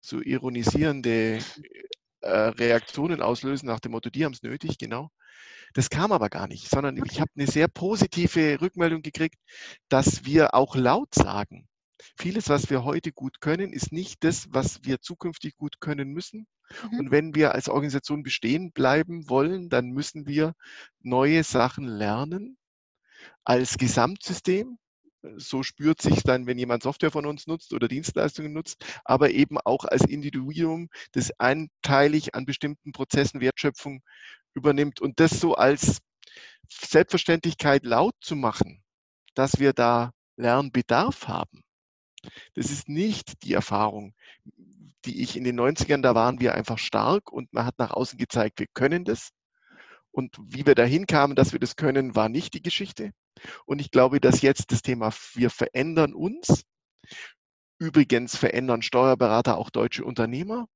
[0.00, 1.40] so ironisierende
[2.20, 5.10] äh, Reaktionen auslösen nach dem Motto, die haben es nötig, genau.
[5.74, 9.36] Das kam aber gar nicht, sondern ich habe eine sehr positive Rückmeldung gekriegt,
[9.88, 11.68] dass wir auch laut sagen,
[12.16, 16.46] Vieles, was wir heute gut können, ist nicht das, was wir zukünftig gut können müssen.
[16.90, 16.98] Mhm.
[16.98, 20.54] Und wenn wir als Organisation bestehen bleiben wollen, dann müssen wir
[21.00, 22.56] neue Sachen lernen
[23.44, 24.78] als Gesamtsystem.
[25.36, 29.58] So spürt sich dann, wenn jemand Software von uns nutzt oder Dienstleistungen nutzt, aber eben
[29.58, 34.02] auch als Individuum, das einteilig an bestimmten Prozessen Wertschöpfung
[34.54, 36.00] übernimmt und das so als
[36.68, 38.82] Selbstverständlichkeit laut zu machen,
[39.34, 41.62] dass wir da Lernbedarf haben.
[42.54, 44.14] Das ist nicht die Erfahrung,
[45.04, 48.18] die ich in den 90ern, da waren wir einfach stark und man hat nach außen
[48.18, 49.30] gezeigt, wir können das.
[50.10, 53.12] Und wie wir dahin kamen, dass wir das können, war nicht die Geschichte.
[53.66, 56.64] Und ich glaube, dass jetzt das Thema, wir verändern uns.
[57.78, 60.68] Übrigens verändern Steuerberater auch deutsche Unternehmer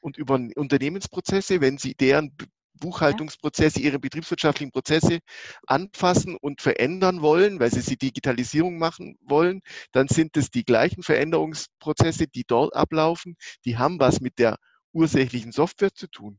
[0.00, 2.36] und über Unternehmensprozesse, wenn sie deren
[2.84, 5.20] Buchhaltungsprozesse, ihre betriebswirtschaftlichen Prozesse
[5.66, 11.02] anfassen und verändern wollen, weil sie die Digitalisierung machen wollen, dann sind es die gleichen
[11.02, 13.36] Veränderungsprozesse, die dort ablaufen.
[13.64, 14.58] Die haben was mit der
[14.92, 16.38] ursächlichen Software zu tun.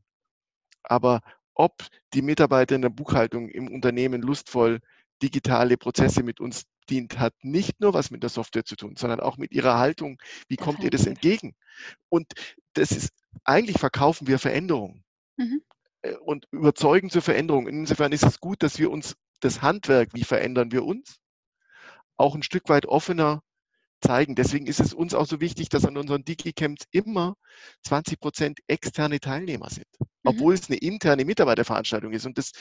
[0.84, 1.20] Aber
[1.54, 4.80] ob die Mitarbeiter in der Buchhaltung im Unternehmen lustvoll
[5.22, 9.18] digitale Prozesse mit uns dient, hat nicht nur was mit der Software zu tun, sondern
[9.18, 10.18] auch mit ihrer Haltung.
[10.48, 11.56] Wie kommt ihr das entgegen?
[12.08, 12.34] Und
[12.74, 13.10] das ist,
[13.42, 15.02] eigentlich verkaufen wir Veränderungen.
[15.38, 15.62] Mhm.
[16.06, 17.66] Äh, und überzeugen zur Veränderung.
[17.66, 21.18] Insofern ist es gut, dass wir uns das Handwerk, wie verändern wir uns,
[22.16, 23.42] auch ein Stück weit offener
[24.00, 24.34] zeigen.
[24.34, 27.36] Deswegen ist es uns auch so wichtig, dass an unseren Digi-Camps immer
[27.84, 30.06] 20 Prozent externe Teilnehmer sind, mhm.
[30.24, 32.26] obwohl es eine interne Mitarbeiterveranstaltung ist.
[32.26, 32.52] Und das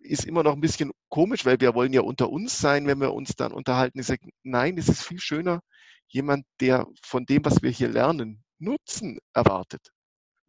[0.00, 3.12] ist immer noch ein bisschen komisch, weil wir wollen ja unter uns sein, wenn wir
[3.12, 3.98] uns dann unterhalten.
[4.00, 5.60] Ich sage, nein, es ist viel schöner,
[6.08, 9.92] jemand, der von dem, was wir hier lernen, Nutzen erwartet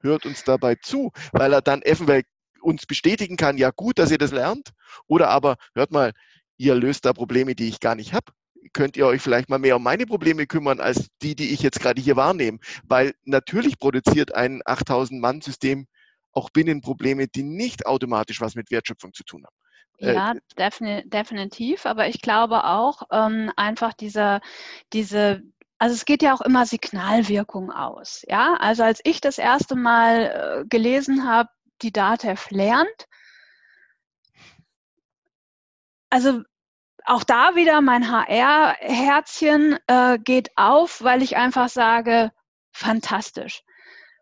[0.01, 2.23] hört uns dabei zu, weil er dann eventuell
[2.61, 4.69] uns bestätigen kann, ja gut, dass ihr das lernt.
[5.07, 6.13] Oder aber, hört mal,
[6.57, 8.31] ihr löst da Probleme, die ich gar nicht habe.
[8.73, 11.79] Könnt ihr euch vielleicht mal mehr um meine Probleme kümmern, als die, die ich jetzt
[11.79, 12.59] gerade hier wahrnehme?
[12.83, 15.87] Weil natürlich produziert ein 8000-Mann-System
[16.33, 19.55] auch Binnenprobleme, die nicht automatisch was mit Wertschöpfung zu tun haben.
[19.97, 20.33] Äh, ja,
[21.05, 21.85] definitiv.
[21.85, 24.39] Aber ich glaube auch ähm, einfach diese,
[24.93, 25.41] diese
[25.81, 28.23] also es geht ja auch immer Signalwirkung aus.
[28.27, 31.49] Ja, also als ich das erste Mal äh, gelesen habe,
[31.81, 33.07] die DATEV lernt,
[36.11, 36.43] also
[37.05, 42.31] auch da wieder mein HR-Herzchen äh, geht auf, weil ich einfach sage,
[42.71, 43.63] fantastisch.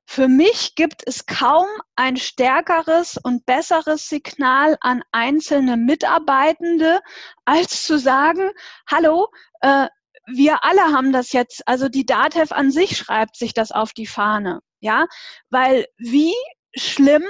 [0.06, 1.68] Für mich gibt es kaum
[1.98, 7.02] ein stärkeres und besseres Signal an einzelne Mitarbeitende,
[7.44, 8.50] als zu sagen,
[8.90, 9.28] hallo,
[9.60, 9.88] äh,
[10.32, 14.08] wir alle haben das jetzt, also die DATEV an sich schreibt sich das auf die
[14.08, 15.06] Fahne, ja,
[15.50, 16.34] weil wie
[16.76, 17.24] schlimm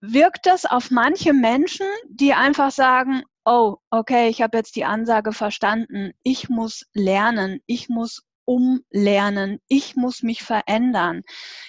[0.00, 5.32] wirkt das auf manche Menschen, die einfach sagen, oh, okay, ich habe jetzt die Ansage
[5.32, 11.22] verstanden, ich muss lernen, ich muss umlernen, ich muss mich verändern.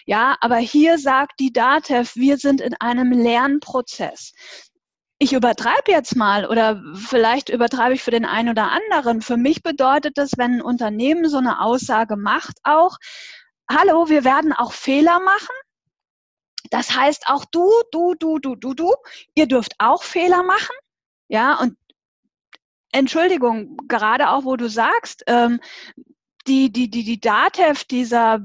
[0.05, 4.33] Ja, aber hier sagt die DATEV, wir sind in einem Lernprozess
[5.21, 9.21] ich übertreibe jetzt mal oder vielleicht übertreibe ich für den einen oder anderen.
[9.21, 12.97] Für mich bedeutet das, wenn ein Unternehmen so eine Aussage macht, auch,
[13.69, 15.55] hallo, wir werden auch Fehler machen.
[16.71, 18.95] Das heißt, auch du, du, du, du, du, du,
[19.35, 20.75] ihr dürft auch Fehler machen.
[21.27, 21.77] Ja, und
[22.91, 25.59] Entschuldigung, gerade auch, wo du sagst, ähm,
[26.47, 28.39] die, die, die, die DATEV, dieser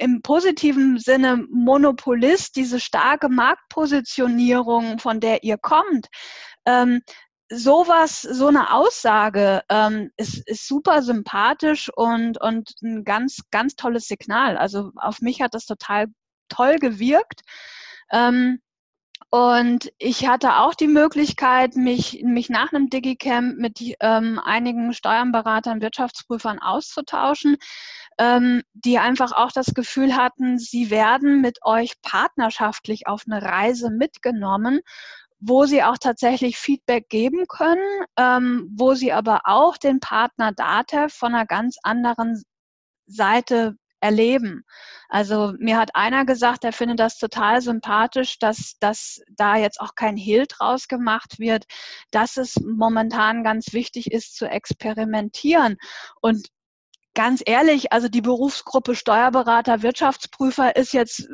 [0.00, 6.08] im positiven Sinne Monopolist, diese starke Marktpositionierung, von der ihr kommt,
[6.64, 7.02] ähm,
[7.50, 14.06] sowas, so eine Aussage ähm, ist, ist super sympathisch und, und ein ganz, ganz tolles
[14.06, 14.56] Signal.
[14.56, 16.06] Also auf mich hat das total
[16.48, 17.42] toll gewirkt.
[18.10, 18.60] Ähm,
[19.30, 25.80] und ich hatte auch die Möglichkeit, mich, mich nach einem Digicamp mit ähm, einigen Steuernberatern,
[25.82, 27.56] Wirtschaftsprüfern auszutauschen
[28.20, 33.90] ähm, die einfach auch das Gefühl hatten, sie werden mit euch partnerschaftlich auf eine Reise
[33.90, 34.80] mitgenommen,
[35.38, 41.10] wo sie auch tatsächlich Feedback geben können, ähm, wo sie aber auch den Partner DATEV
[41.10, 42.42] von einer ganz anderen
[43.06, 44.64] Seite erleben.
[45.08, 49.94] Also mir hat einer gesagt, er findet das total sympathisch, dass, dass da jetzt auch
[49.94, 51.64] kein Hehl draus gemacht wird,
[52.10, 55.76] dass es momentan ganz wichtig ist zu experimentieren.
[56.20, 56.48] Und
[57.14, 61.28] ganz ehrlich, also die Berufsgruppe Steuerberater, Wirtschaftsprüfer ist jetzt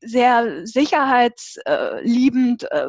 [0.00, 2.70] sehr sicherheitsliebend.
[2.70, 2.88] Äh,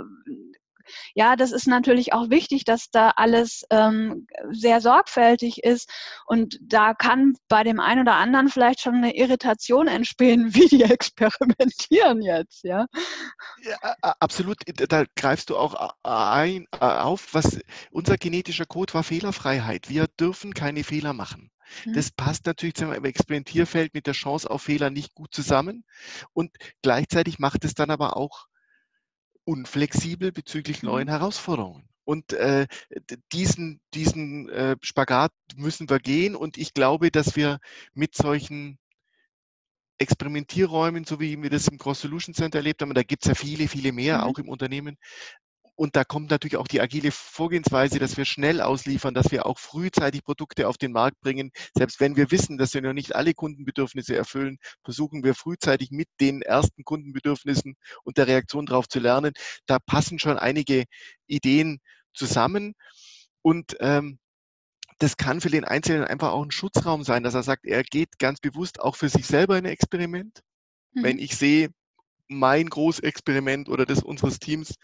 [1.16, 5.90] ja, das ist natürlich auch wichtig, dass da alles ähm, sehr sorgfältig ist.
[6.26, 10.84] Und da kann bei dem einen oder anderen vielleicht schon eine Irritation entstehen, wie die
[10.84, 12.86] experimentieren jetzt, ja.
[13.62, 14.58] ja absolut.
[14.90, 17.60] Da greifst du auch ein, auf, was
[17.92, 19.90] unser genetischer Code war Fehlerfreiheit.
[19.90, 21.53] Wir dürfen keine Fehler machen.
[21.86, 21.94] Mhm.
[21.94, 25.84] Das passt natürlich zum Experimentierfeld mit der Chance auf Fehler nicht gut zusammen.
[26.34, 28.48] Und gleichzeitig macht es dann aber auch
[29.46, 31.12] unflexibel bezüglich neuen mhm.
[31.12, 31.88] Herausforderungen.
[32.06, 32.68] Und äh,
[33.32, 36.36] diesen, diesen äh, Spagat müssen wir gehen.
[36.36, 37.60] Und ich glaube, dass wir
[37.94, 38.78] mit solchen
[40.00, 43.36] Experimentierräumen, so wie wir das im Cross Solution Center erlebt haben, da gibt es ja
[43.36, 44.24] viele, viele mehr, mhm.
[44.24, 44.98] auch im Unternehmen,
[45.76, 49.58] und da kommt natürlich auch die agile Vorgehensweise, dass wir schnell ausliefern, dass wir auch
[49.58, 51.52] frühzeitig Produkte auf den Markt bringen.
[51.76, 56.08] Selbst wenn wir wissen, dass wir noch nicht alle Kundenbedürfnisse erfüllen, versuchen wir frühzeitig mit
[56.20, 59.34] den ersten Kundenbedürfnissen und der Reaktion darauf zu lernen.
[59.66, 60.86] Da passen schon einige
[61.26, 61.80] Ideen
[62.14, 62.76] zusammen.
[63.42, 64.20] Und ähm,
[65.00, 68.20] das kann für den Einzelnen einfach auch ein Schutzraum sein, dass er sagt, er geht
[68.20, 70.40] ganz bewusst auch für sich selber in ein Experiment.
[70.94, 71.04] Mhm.
[71.04, 71.70] Wenn ich sehe,
[72.28, 74.76] mein Großexperiment oder das unseres Teams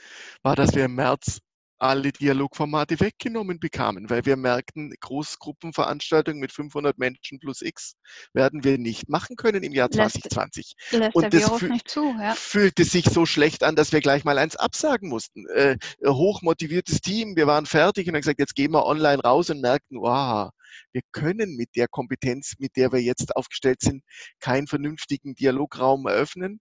[0.43, 1.39] war, dass wir im März
[1.79, 7.95] alle Dialogformate weggenommen bekamen, weil wir merkten, Großgruppenveranstaltungen mit 500 Menschen plus X
[8.33, 10.73] werden wir nicht machen können im Jahr 2020.
[10.91, 12.33] Lässt, und das fü zu, ja.
[12.35, 15.47] fühlte sich so schlecht an, dass wir gleich mal eins absagen mussten.
[15.47, 19.61] Äh, hochmotiviertes Team, wir waren fertig und haben gesagt, jetzt gehen wir online raus und
[19.61, 20.49] merkten, wow,
[20.91, 24.03] wir können mit der Kompetenz, mit der wir jetzt aufgestellt sind,
[24.39, 26.59] keinen vernünftigen Dialograum eröffnen.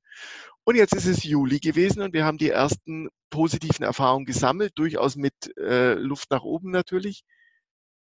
[0.68, 5.16] Und jetzt ist es Juli gewesen und wir haben die ersten positiven Erfahrungen gesammelt, durchaus
[5.16, 7.22] mit äh, Luft nach oben natürlich.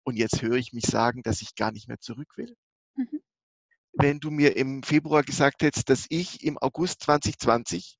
[0.03, 2.53] Und jetzt höre ich mich sagen, dass ich gar nicht mehr zurück will.
[2.97, 3.21] Mhm.
[3.93, 7.97] Wenn du mir im Februar gesagt hättest, dass ich im August 2020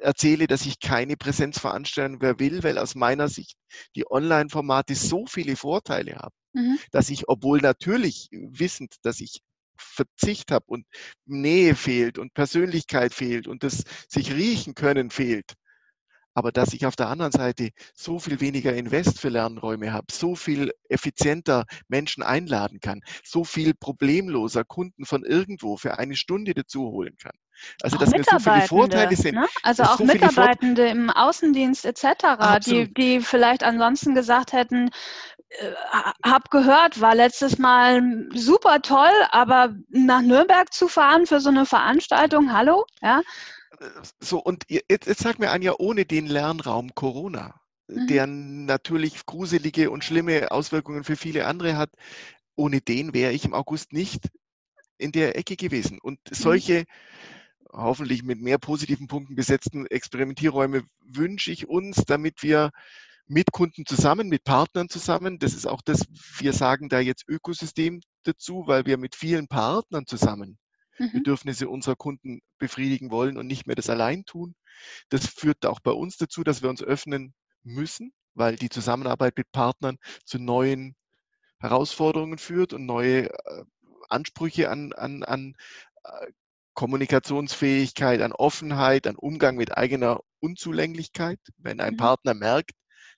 [0.00, 3.56] erzähle, dass ich keine Präsenzveranstaltung mehr will, weil aus meiner Sicht
[3.96, 6.78] die Online-Formate so viele Vorteile haben, mhm.
[6.92, 9.40] dass ich, obwohl natürlich wissend, dass ich
[9.78, 10.86] Verzicht habe und
[11.26, 15.54] Nähe fehlt und Persönlichkeit fehlt und das sich riechen können fehlt.
[16.34, 20.36] Aber dass ich auf der anderen Seite so viel weniger Invest für Lernräume habe, so
[20.36, 26.82] viel effizienter Menschen einladen kann, so viel problemloser Kunden von irgendwo für eine Stunde dazu
[26.92, 27.36] holen kann.
[27.82, 29.34] Also auch dass wir so viele Vorteile sind.
[29.34, 29.46] Ne?
[29.62, 32.06] Also auch so Mitarbeitende im Außendienst etc.,
[32.66, 34.90] die, die vielleicht ansonsten gesagt hätten,
[35.50, 35.72] äh,
[36.22, 41.64] hab gehört, war letztes Mal super toll, aber nach Nürnberg zu fahren für so eine
[41.64, 43.22] Veranstaltung, hallo, ja.
[44.20, 48.06] So, und jetzt, jetzt sag mir Anja, ohne den Lernraum Corona, mhm.
[48.08, 51.90] der natürlich gruselige und schlimme Auswirkungen für viele andere hat,
[52.56, 54.28] ohne den wäre ich im August nicht
[54.98, 55.98] in der Ecke gewesen.
[56.00, 56.34] Und mhm.
[56.34, 56.84] solche mhm.
[57.72, 62.70] Hoffentlich mit mehr positiven Punkten besetzten Experimentierräume wünsche ich uns, damit wir
[63.26, 65.38] mit Kunden zusammen, mit Partnern zusammen.
[65.38, 66.06] Das ist auch das,
[66.38, 68.00] wir sagen da jetzt Ökosystem.
[68.24, 70.58] dazu, weil wir mit vielen Partnern zusammen
[70.98, 71.12] Mhm.
[71.12, 74.54] Bedürfnisse unserer Kunden befriedigen wollen und nicht mehr das allein tun.
[75.08, 79.50] Das führt auch bei uns dazu, dass wir uns öffnen müssen, weil die Zusammenarbeit mit
[79.52, 80.96] Partnern zu neuen
[81.58, 83.64] Herausforderungen führt und neue äh,
[84.08, 85.54] Ansprüche an, an, an
[86.04, 86.32] äh,
[86.78, 91.40] Kommunikationsfähigkeit, an Offenheit, an Umgang mit eigener Unzulänglichkeit.
[91.56, 91.96] Wenn ein Mhm.
[91.96, 92.70] Partner merkt,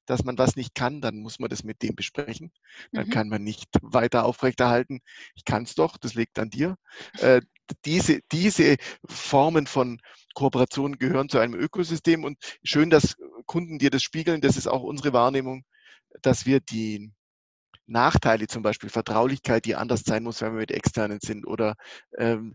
[0.06, 2.52] dass man was nicht kann, dann muss man das mit dem besprechen.
[2.94, 3.10] Dann Mhm.
[3.10, 5.00] kann man nicht weiter aufrechterhalten,
[5.34, 6.76] ich kann es doch, das liegt an dir.
[7.18, 7.42] Äh,
[7.84, 10.00] diese, diese Formen von
[10.32, 14.40] Kooperation gehören zu einem Ökosystem und schön, dass Kunden dir das spiegeln.
[14.40, 15.64] Das ist auch unsere Wahrnehmung,
[16.22, 17.12] dass wir die
[17.90, 21.74] Nachteile, zum Beispiel Vertraulichkeit, die anders sein muss, wenn wir mit externen sind oder
[22.16, 22.54] ähm,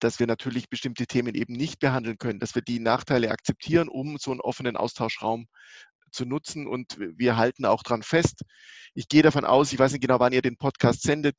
[0.00, 4.18] dass wir natürlich bestimmte Themen eben nicht behandeln können, dass wir die Nachteile akzeptieren, um
[4.18, 5.46] so einen offenen Austauschraum
[6.10, 6.66] zu nutzen.
[6.66, 8.42] Und wir halten auch dran fest.
[8.94, 11.36] Ich gehe davon aus, ich weiß nicht genau, wann ihr den Podcast sendet.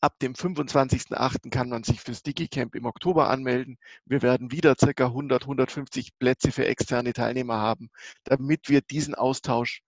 [0.00, 1.50] Ab dem 25.08.
[1.50, 3.78] kann man sich fürs DigiCamp im Oktober anmelden.
[4.04, 7.88] Wir werden wieder circa 100, 150 Plätze für externe Teilnehmer haben,
[8.24, 9.82] damit wir diesen Austausch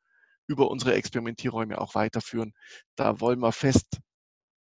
[0.47, 2.53] über unsere Experimentierräume auch weiterführen.
[2.95, 3.99] Da wollen wir fest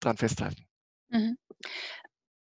[0.00, 0.66] dran festhalten.
[1.10, 1.38] Mhm.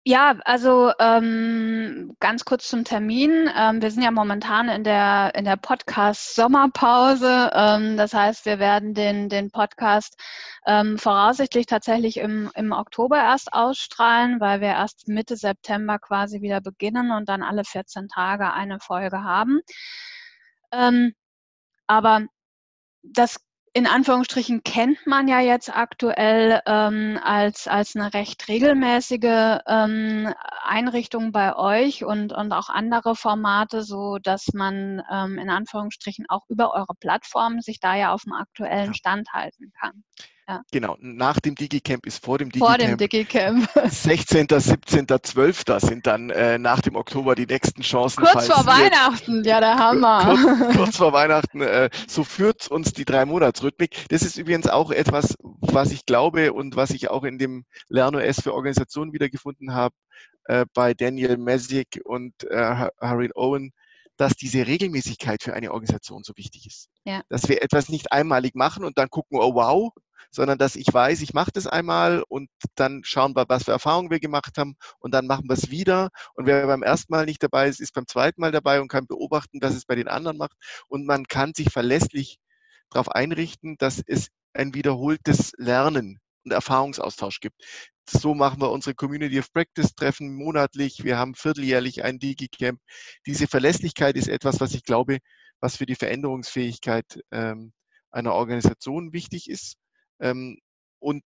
[0.06, 3.50] Ja, also ähm, ganz kurz zum Termin.
[3.56, 7.50] Ähm, wir sind ja momentan in der, in der Podcast-Sommerpause.
[7.54, 10.20] Ähm, das heißt, wir werden den, den Podcast
[10.66, 16.60] ähm, voraussichtlich tatsächlich im, im Oktober erst ausstrahlen, weil wir erst Mitte September quasi wieder
[16.60, 19.62] beginnen und dann alle 14 Tage eine Folge haben.
[20.70, 21.14] Ähm,
[21.86, 22.26] aber
[23.02, 23.38] das
[23.76, 30.32] in Anführungsstrichen kennt man ja jetzt aktuell ähm, als, als eine recht regelmäßige ähm,
[30.62, 36.44] Einrichtung bei euch und, und auch andere Formate, so dass man ähm, in Anführungsstrichen auch
[36.48, 38.94] über eure Plattform sich da ja auf dem aktuellen.
[38.94, 40.04] Stand halten kann.
[40.46, 40.62] Ja.
[40.72, 43.66] Genau, nach dem DigiCamp ist vor dem Vor dem DigiCamp.
[43.74, 43.92] Digicamp.
[43.92, 45.64] 16., 17., 12.
[45.78, 48.24] sind dann äh, nach dem Oktober die nächsten Chancen.
[48.24, 50.36] Kurz vor Weihnachten, ja, der Hammer.
[50.36, 54.06] Kurz, kurz vor Weihnachten, äh, so führt uns die drei Monatsrhythmik.
[54.10, 58.40] Das ist übrigens auch etwas, was ich glaube und was ich auch in dem LernOS
[58.42, 59.94] für Organisationen wiedergefunden habe,
[60.44, 63.72] äh, bei Daniel Messick und äh, Harry Owen,
[64.16, 66.88] dass diese Regelmäßigkeit für eine Organisation so wichtig ist.
[67.04, 67.22] Ja.
[67.28, 69.92] Dass wir etwas nicht einmalig machen und dann gucken, oh wow,
[70.34, 74.10] sondern dass ich weiß, ich mache das einmal und dann schauen wir, was für Erfahrungen
[74.10, 76.10] wir gemacht haben und dann machen wir es wieder.
[76.34, 79.06] Und wer beim ersten Mal nicht dabei ist, ist beim zweiten Mal dabei und kann
[79.06, 80.56] beobachten, dass es bei den anderen macht.
[80.88, 82.38] Und man kann sich verlässlich
[82.90, 87.62] darauf einrichten, dass es ein wiederholtes Lernen und Erfahrungsaustausch gibt.
[88.08, 91.04] So machen wir unsere Community of Practice Treffen monatlich.
[91.04, 92.80] Wir haben vierteljährlich ein DigiCamp.
[93.26, 95.18] Diese Verlässlichkeit ist etwas, was ich glaube,
[95.60, 97.72] was für die Veränderungsfähigkeit ähm,
[98.10, 99.76] einer Organisation wichtig ist.
[100.20, 100.58] Ähm,
[101.00, 101.22] und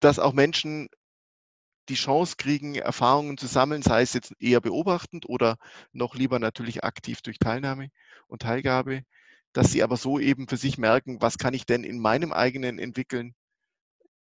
[0.00, 0.88] dass auch Menschen
[1.88, 5.56] die Chance kriegen, Erfahrungen zu sammeln, sei es jetzt eher beobachtend oder
[5.92, 7.88] noch lieber natürlich aktiv durch Teilnahme
[8.28, 9.02] und Teilgabe,
[9.52, 12.78] dass sie aber so eben für sich merken, was kann ich denn in meinem eigenen
[12.78, 13.34] entwickeln,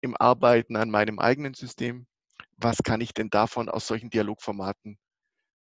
[0.03, 2.07] im Arbeiten an meinem eigenen System,
[2.57, 4.99] was kann ich denn davon aus solchen Dialogformaten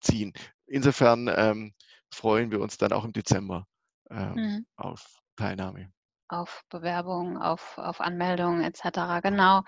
[0.00, 0.32] ziehen.
[0.66, 1.74] Insofern ähm,
[2.12, 3.66] freuen wir uns dann auch im Dezember
[4.10, 4.66] ähm, Mhm.
[4.76, 5.92] auf Teilnahme.
[6.28, 9.20] Auf Bewerbungen, auf, auf Anmeldungen etc.
[9.22, 9.62] Genau.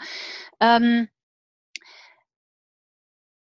[0.60, 1.08] Ähm,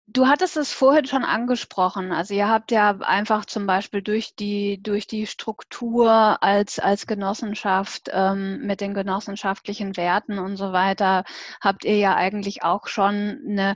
[0.08, 2.12] du hattest es vorhin schon angesprochen.
[2.12, 8.10] Also ihr habt ja einfach zum Beispiel durch die, durch die Struktur als, als Genossenschaft
[8.12, 11.24] ähm, mit den genossenschaftlichen Werten und so weiter,
[11.62, 13.76] habt ihr ja eigentlich auch schon eine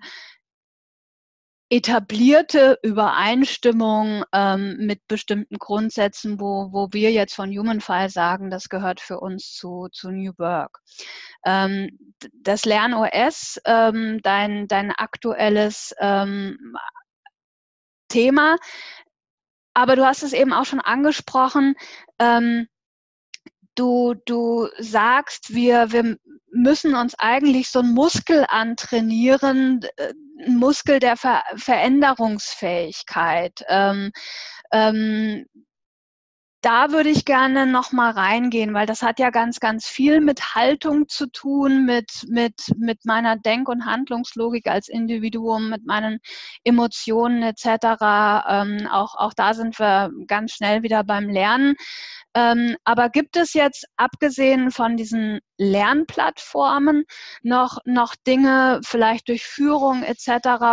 [1.72, 9.00] etablierte Übereinstimmung ähm, mit bestimmten Grundsätzen, wo, wo wir jetzt von HumanFile sagen, das gehört
[9.00, 10.80] für uns zu, zu New Work.
[11.46, 11.98] Ähm,
[12.34, 16.58] das LernOS, ähm, dein, dein aktuelles ähm,
[18.10, 18.58] Thema,
[19.74, 21.76] aber du hast es eben auch schon angesprochen,
[22.20, 22.68] ähm,
[23.76, 26.18] du, du sagst, wir, wir
[26.52, 30.14] müssen uns eigentlich so einen Muskel antrainieren, äh,
[30.46, 33.64] ein Muskel der Ver Veränderungsfähigkeit.
[33.68, 34.12] Ähm,
[34.72, 35.46] ähm,
[36.62, 40.54] da würde ich gerne noch mal reingehen, weil das hat ja ganz, ganz viel mit
[40.54, 46.20] Haltung zu tun, mit, mit, mit meiner Denk- und Handlungslogik als Individuum, mit meinen
[46.64, 47.66] Emotionen etc.
[48.48, 51.76] Ähm, auch, auch da sind wir ganz schnell wieder beim Lernen.
[52.36, 57.06] Ähm, aber gibt es jetzt, abgesehen von diesen Lernplattformen,
[57.42, 60.28] noch, noch Dinge, vielleicht durch Führung etc.,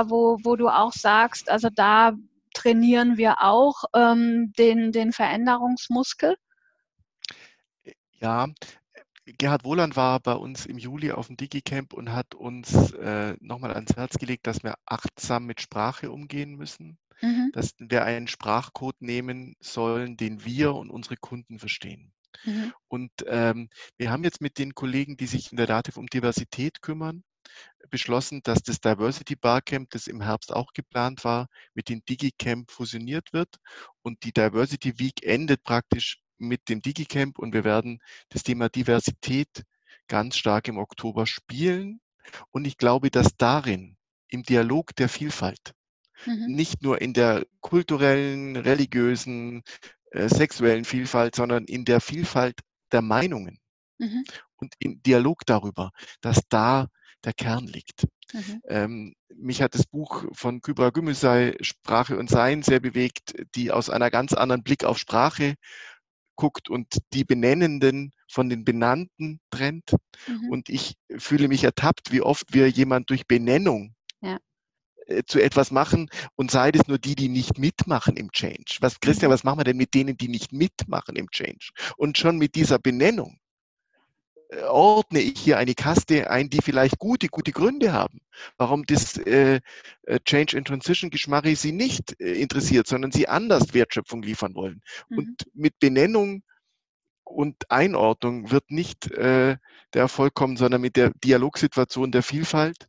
[0.08, 2.12] wo, wo du auch sagst, also da
[2.58, 6.36] trainieren wir auch ähm, den, den Veränderungsmuskel?
[8.20, 8.48] Ja,
[9.38, 13.74] Gerhard Wohland war bei uns im Juli auf dem Digicamp und hat uns äh, nochmal
[13.74, 17.50] ans Herz gelegt, dass wir achtsam mit Sprache umgehen müssen, mhm.
[17.52, 22.12] dass wir einen Sprachcode nehmen sollen, den wir und unsere Kunden verstehen.
[22.44, 22.72] Mhm.
[22.88, 26.82] Und ähm, wir haben jetzt mit den Kollegen, die sich in der Dativ um Diversität
[26.82, 27.22] kümmern,
[27.90, 33.32] beschlossen, dass das Diversity Barcamp, das im Herbst auch geplant war, mit dem DigiCamp fusioniert
[33.32, 33.56] wird.
[34.02, 39.64] Und die Diversity Week endet praktisch mit dem DigiCamp und wir werden das Thema Diversität
[40.06, 42.00] ganz stark im Oktober spielen.
[42.50, 43.96] Und ich glaube, dass darin,
[44.28, 45.74] im Dialog der Vielfalt,
[46.26, 46.46] mhm.
[46.48, 49.62] nicht nur in der kulturellen, religiösen,
[50.10, 52.60] äh, sexuellen Vielfalt, sondern in der Vielfalt
[52.92, 53.58] der Meinungen
[53.98, 54.24] mhm.
[54.56, 55.90] und im Dialog darüber,
[56.20, 56.88] dass da
[57.28, 58.06] der Kern liegt.
[58.32, 58.62] Mhm.
[58.68, 63.90] Ähm, mich hat das Buch von Kybra Gümüşay, Sprache und Sein, sehr bewegt, die aus
[63.90, 65.54] einer ganz anderen Blick auf Sprache
[66.36, 69.92] guckt und die Benennenden von den Benannten trennt.
[70.26, 70.50] Mhm.
[70.50, 74.38] Und ich fühle mich ertappt, wie oft wir jemand durch Benennung ja.
[75.06, 78.78] Äh, zu etwas machen und sei es nur die, die nicht mitmachen im Change.
[78.80, 79.34] Was, Christian, mhm.
[79.34, 81.70] was machen wir denn mit denen, die nicht mitmachen im Change?
[81.96, 83.38] Und schon mit dieser Benennung
[84.68, 88.20] ordne ich hier eine Kaste ein, die vielleicht gute, gute Gründe haben,
[88.56, 89.60] warum das äh,
[90.06, 94.80] äh Change and Transition Geschmarri sie nicht äh, interessiert, sondern sie anders Wertschöpfung liefern wollen.
[95.10, 95.18] Mhm.
[95.18, 96.42] Und mit Benennung
[97.24, 99.56] und Einordnung wird nicht äh,
[99.92, 102.88] der Erfolg kommen, sondern mit der Dialogsituation der Vielfalt.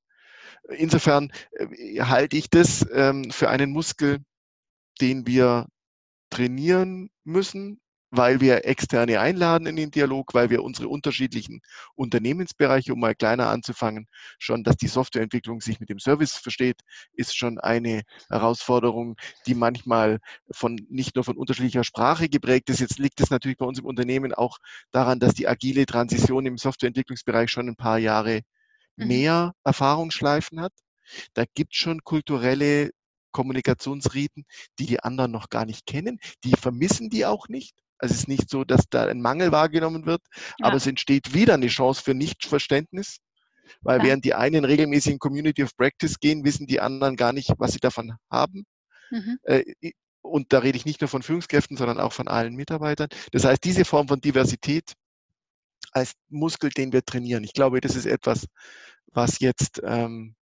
[0.69, 4.19] Insofern äh, halte ich das ähm, für einen Muskel,
[5.01, 5.67] den wir
[6.29, 7.81] trainieren müssen,
[8.11, 11.61] weil wir Externe einladen in den Dialog, weil wir unsere unterschiedlichen
[11.95, 14.07] Unternehmensbereiche, um mal kleiner anzufangen,
[14.39, 16.81] schon, dass die Softwareentwicklung sich mit dem Service versteht,
[17.13, 20.19] ist schon eine Herausforderung, die manchmal
[20.51, 22.79] von nicht nur von unterschiedlicher Sprache geprägt ist.
[22.79, 24.57] Jetzt liegt es natürlich bei uns im Unternehmen auch
[24.91, 28.41] daran, dass die agile Transition im Softwareentwicklungsbereich schon ein paar Jahre
[28.95, 29.07] mhm.
[29.07, 30.73] mehr Erfahrungsschleifen hat.
[31.33, 32.91] Da gibt es schon kulturelle
[33.31, 34.45] Kommunikationsriten,
[34.79, 36.19] die die anderen noch gar nicht kennen.
[36.43, 37.75] Die vermissen die auch nicht.
[37.99, 40.21] Also es ist nicht so, dass da ein Mangel wahrgenommen wird,
[40.57, 40.65] ja.
[40.65, 43.17] aber es entsteht wieder eine Chance für Nichtverständnis.
[43.81, 44.05] Weil ja.
[44.05, 47.73] während die einen regelmäßig in Community of Practice gehen, wissen die anderen gar nicht, was
[47.73, 48.65] sie davon haben.
[49.11, 49.37] Mhm.
[49.43, 49.63] Äh,
[50.21, 53.09] und da rede ich nicht nur von Führungskräften, sondern auch von allen Mitarbeitern.
[53.31, 54.93] Das heißt, diese Form von Diversität
[55.91, 57.43] als Muskel, den wir trainieren.
[57.43, 58.47] Ich glaube, das ist etwas,
[59.07, 60.35] was jetzt ähm,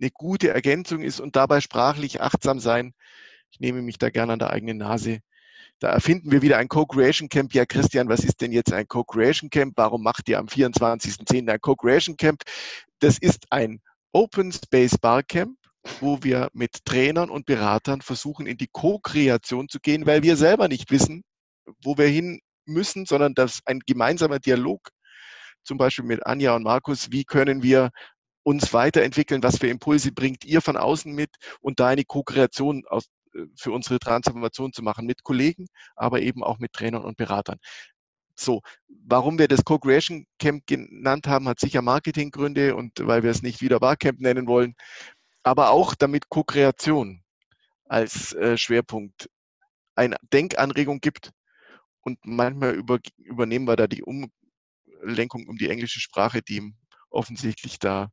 [0.00, 2.94] eine gute Ergänzung ist und dabei sprachlich achtsam sein.
[3.50, 5.20] Ich nehme mich da gerne an der eigenen Nase
[5.82, 7.52] da erfinden wir wieder ein Co-Creation Camp.
[7.54, 9.72] Ja, Christian, was ist denn jetzt ein Co-Creation Camp?
[9.76, 11.50] Warum macht ihr am 24.10.
[11.50, 12.42] ein Co-Creation Camp?
[13.00, 13.80] Das ist ein
[14.12, 15.58] Open Space Barcamp,
[15.98, 20.68] wo wir mit Trainern und Beratern versuchen, in die Co-Kreation zu gehen, weil wir selber
[20.68, 21.24] nicht wissen,
[21.82, 24.88] wo wir hin müssen, sondern dass ein gemeinsamer Dialog,
[25.64, 27.90] zum Beispiel mit Anja und Markus, wie können wir
[28.44, 31.30] uns weiterentwickeln, was für Impulse bringt ihr von außen mit
[31.60, 33.08] und da eine Co-Kreation aus,
[33.56, 35.66] für unsere Transformation zu machen mit Kollegen,
[35.96, 37.58] aber eben auch mit Trainern und Beratern.
[38.34, 43.42] So, warum wir das Co-Creation Camp genannt haben, hat sicher Marketinggründe und weil wir es
[43.42, 44.74] nicht wieder Barcamp nennen wollen,
[45.42, 47.22] aber auch damit Co-Kreation
[47.84, 49.28] als äh, Schwerpunkt
[49.94, 51.32] eine Denkanregung gibt
[52.00, 56.74] und manchmal über, übernehmen wir da die Umlenkung um die englische Sprache, die
[57.10, 58.10] offensichtlich da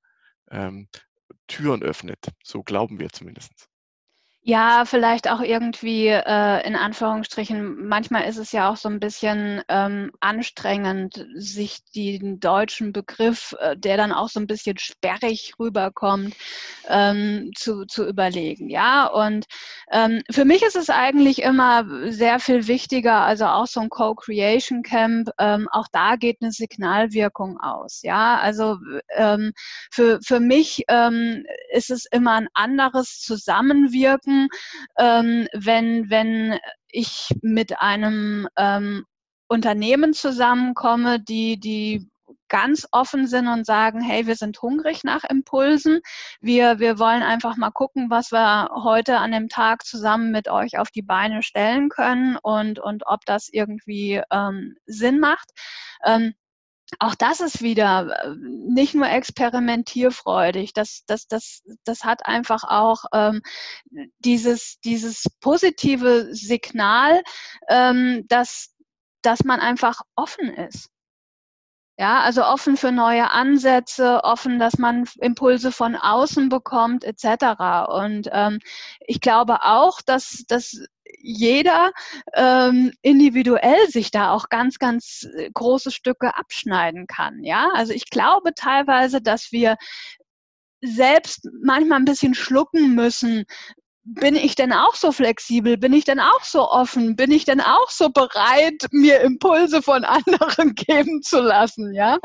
[0.51, 0.89] ähm,
[1.47, 2.19] Türen öffnet.
[2.43, 3.69] So glauben wir zumindest.
[4.41, 9.61] Ja, vielleicht auch irgendwie äh, in Anführungsstrichen, manchmal ist es ja auch so ein bisschen
[9.67, 16.35] ähm, anstrengend, sich den deutschen Begriff, äh, der dann auch so ein bisschen sperrig rüberkommt,
[16.87, 18.69] ähm, zu, zu überlegen.
[18.69, 19.45] Ja, und
[19.91, 24.83] ähm, für mich ist es eigentlich immer sehr viel wichtiger, also auch so ein Co-Creation
[24.83, 28.01] Camp, ähm, auch da geht eine Signalwirkung aus.
[28.03, 28.77] Ja, also
[29.15, 29.51] ähm,
[29.91, 34.28] für, für mich ähm, ist es immer ein anderes Zusammenwirken
[34.97, 36.59] ähm, wenn, wenn
[36.91, 39.05] ich mit einem ähm,
[39.47, 42.07] Unternehmen zusammenkomme, die, die
[42.49, 46.01] ganz offen sind und sagen, hey, wir sind hungrig nach Impulsen.
[46.41, 50.77] Wir, wir wollen einfach mal gucken, was wir heute an dem Tag zusammen mit euch
[50.77, 55.51] auf die Beine stellen können und, und ob das irgendwie ähm, Sinn macht.
[56.05, 56.33] Ähm,
[56.97, 63.05] auch das ist wieder äh, nicht nur experimentierfreudig, das, das, das, das hat einfach auch
[63.13, 63.41] ähm,
[64.19, 67.21] dieses, dieses positive Signal,
[67.67, 68.73] ähm, dass,
[69.21, 70.89] dass man einfach offen ist.
[71.99, 77.89] Ja, also offen für neue Ansätze, offen, dass man Impulse von außen bekommt, etc.
[77.89, 78.59] Und ähm,
[79.01, 80.81] ich glaube auch, dass, dass
[81.17, 81.91] jeder
[82.33, 87.43] ähm, individuell sich da auch ganz, ganz äh, große Stücke abschneiden kann.
[87.43, 89.77] Ja, also ich glaube teilweise, dass wir
[90.81, 93.45] selbst manchmal ein bisschen schlucken müssen,
[94.15, 95.77] bin ich denn auch so flexibel?
[95.77, 97.15] Bin ich denn auch so offen?
[97.15, 101.93] Bin ich denn auch so bereit, mir Impulse von anderen geben zu lassen?
[101.93, 102.17] Ja,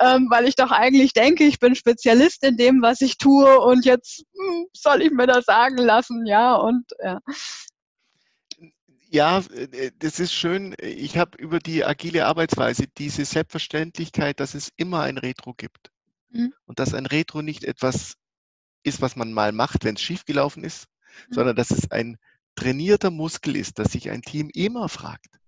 [0.00, 3.84] ähm, weil ich doch eigentlich denke, ich bin Spezialist in dem, was ich tue und
[3.84, 6.26] jetzt hm, soll ich mir das sagen lassen?
[6.26, 7.20] Ja, und ja.
[9.12, 10.74] Ja, äh, das ist schön.
[10.80, 15.92] Ich habe über die agile Arbeitsweise diese Selbstverständlichkeit, dass es immer ein Retro gibt.
[16.30, 16.54] Mhm.
[16.64, 18.14] Und dass ein Retro nicht etwas
[18.82, 20.86] ist, was man mal macht, wenn es schiefgelaufen ist,
[21.28, 21.34] mhm.
[21.34, 22.16] sondern dass es ein
[22.54, 25.38] trainierter Muskel ist, dass sich ein Team immer fragt,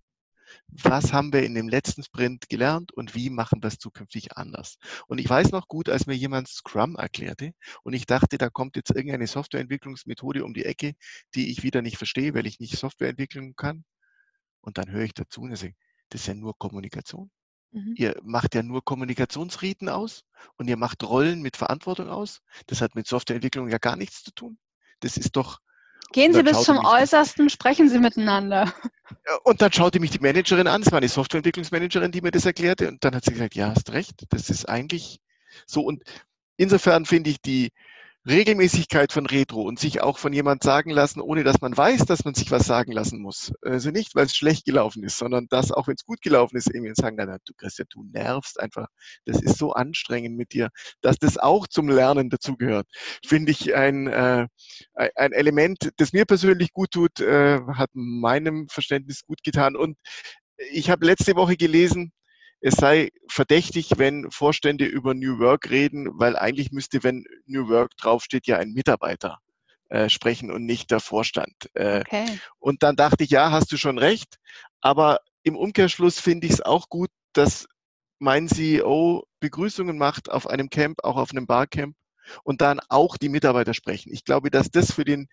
[0.83, 4.77] was haben wir in dem letzten Sprint gelernt und wie machen wir es zukünftig anders.
[5.07, 7.53] Und ich weiß noch gut, als mir jemand Scrum erklärte
[7.85, 10.95] und ich dachte, da kommt jetzt irgendeine Softwareentwicklungsmethode um die Ecke,
[11.35, 13.85] die ich wieder nicht verstehe, weil ich nicht Software entwickeln kann.
[14.61, 15.75] Und dann höre ich dazu und sage,
[16.09, 17.31] das ist ja nur Kommunikation.
[17.71, 17.95] Mhm.
[17.97, 20.25] Ihr macht ja nur Kommunikationsriten aus
[20.57, 22.41] und ihr macht Rollen mit Verantwortung aus.
[22.67, 24.59] Das hat mit Softwareentwicklung ja gar nichts zu tun.
[25.01, 25.59] Das ist doch.
[26.15, 28.73] Gehen Sie bis zum Äußersten, sprechen Sie miteinander.
[29.43, 32.87] Und dann schaute mich die Managerin an, es war eine Softwareentwicklungsmanagerin, die mir das erklärte,
[32.87, 35.21] und dann hat sie gesagt, ja, hast recht, das ist eigentlich
[35.67, 35.81] so.
[35.81, 36.05] Und
[36.57, 37.73] insofern finde ich die,
[38.27, 42.25] Regelmäßigkeit von Retro und sich auch von jemand sagen lassen, ohne dass man weiß, dass
[42.25, 43.53] man sich was sagen lassen muss.
[43.61, 46.73] Also nicht, weil es schlecht gelaufen ist, sondern dass auch wenn es gut gelaufen ist,
[46.73, 48.87] irgendwie sagen, na, du Christian, du nervst einfach.
[49.27, 50.71] Das ist so anstrengend mit dir,
[51.03, 52.87] dass das auch zum Lernen dazugehört.
[53.27, 54.49] Finde ich ein, äh,
[54.95, 59.77] ein Element, das mir persönlich gut tut, äh, hat meinem Verständnis gut getan.
[59.77, 59.99] Und
[60.57, 62.13] ich habe letzte Woche gelesen,
[62.67, 67.95] es sei verdächtig, wenn Vorstände über New Work reden, weil eigentlich müsste, wenn New Work
[67.99, 69.39] draufsteht, ja ein Mitarbeiter
[69.91, 71.53] äh, sprechen und nicht der Vorstand.
[71.75, 72.25] Äh, okay.
[72.59, 74.39] Und dann dachte ich, ja, hast du schon recht.
[74.81, 77.67] Aber im Umkehrschluss finde ich es auch gut, dass
[78.19, 81.95] mein CEO Begrüßungen macht auf einem Camp, auch auf einem Barcamp
[82.45, 84.11] und dann auch die Mitarbeiter sprechen.
[84.11, 85.29] Ich glaube, dass das für den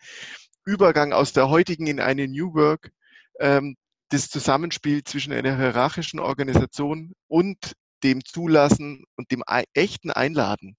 [0.65, 2.91] Übergang aus der heutigen in eine New Work
[3.39, 3.77] ähm,
[4.11, 9.43] das Zusammenspiel zwischen einer hierarchischen Organisation und dem Zulassen und dem
[9.73, 10.75] echten Einladen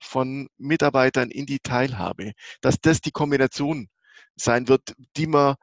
[0.00, 3.88] von Mitarbeitern in die Teilhabe, dass das die Kombination
[4.36, 5.56] sein wird, die wir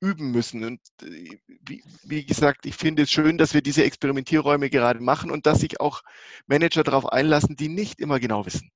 [0.00, 0.64] üben müssen.
[0.64, 5.30] Und äh, wie, wie, gesagt, ich finde es schön, dass wir diese Experimentierräume gerade machen
[5.30, 6.02] und dass sich auch
[6.46, 8.70] Manager darauf einlassen, die nicht immer genau wissen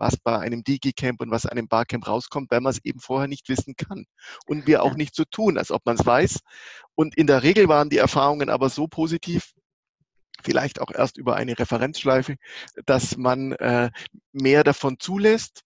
[0.00, 3.48] was bei einem Digicamp und was einem Barcamp rauskommt, weil man es eben vorher nicht
[3.48, 4.06] wissen kann.
[4.46, 6.40] Und wir auch nicht so tun, als ob man es weiß.
[6.94, 9.52] Und in der Regel waren die Erfahrungen aber so positiv,
[10.42, 12.36] vielleicht auch erst über eine Referenzschleife,
[12.86, 13.90] dass man äh,
[14.32, 15.62] mehr davon zulässt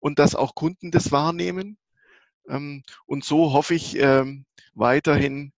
[0.00, 1.78] und dass auch Kunden das wahrnehmen.
[2.48, 5.52] Ähm, und so hoffe ich ähm, weiterhin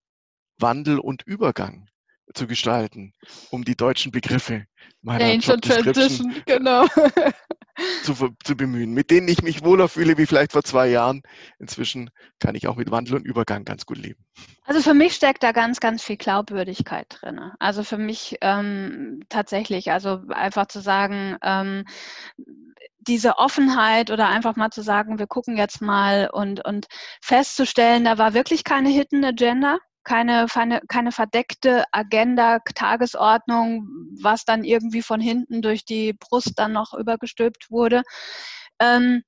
[0.56, 1.88] Wandel und Übergang
[2.32, 3.12] zu gestalten,
[3.50, 4.66] um die deutschen Begriffe
[5.02, 6.86] meiner Change Transition, genau.
[8.02, 8.14] zu,
[8.44, 11.22] zu bemühen, mit denen ich mich wohler fühle wie vielleicht vor zwei Jahren.
[11.58, 14.24] Inzwischen kann ich auch mit Wandel und Übergang ganz gut leben.
[14.64, 17.40] Also für mich steckt da ganz, ganz viel Glaubwürdigkeit drin.
[17.58, 21.84] Also für mich ähm, tatsächlich, also einfach zu sagen, ähm,
[22.98, 26.86] diese Offenheit oder einfach mal zu sagen, wir gucken jetzt mal und, und
[27.22, 30.46] festzustellen, da war wirklich keine Hidden Agenda keine,
[30.88, 33.88] keine, verdeckte Agenda, Tagesordnung,
[34.22, 38.02] was dann irgendwie von hinten durch die Brust dann noch übergestülpt wurde.
[38.80, 39.22] Ähm,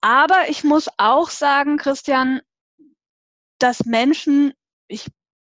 [0.00, 2.40] aber ich muss auch sagen, Christian,
[3.58, 4.52] dass Menschen,
[4.88, 5.06] ich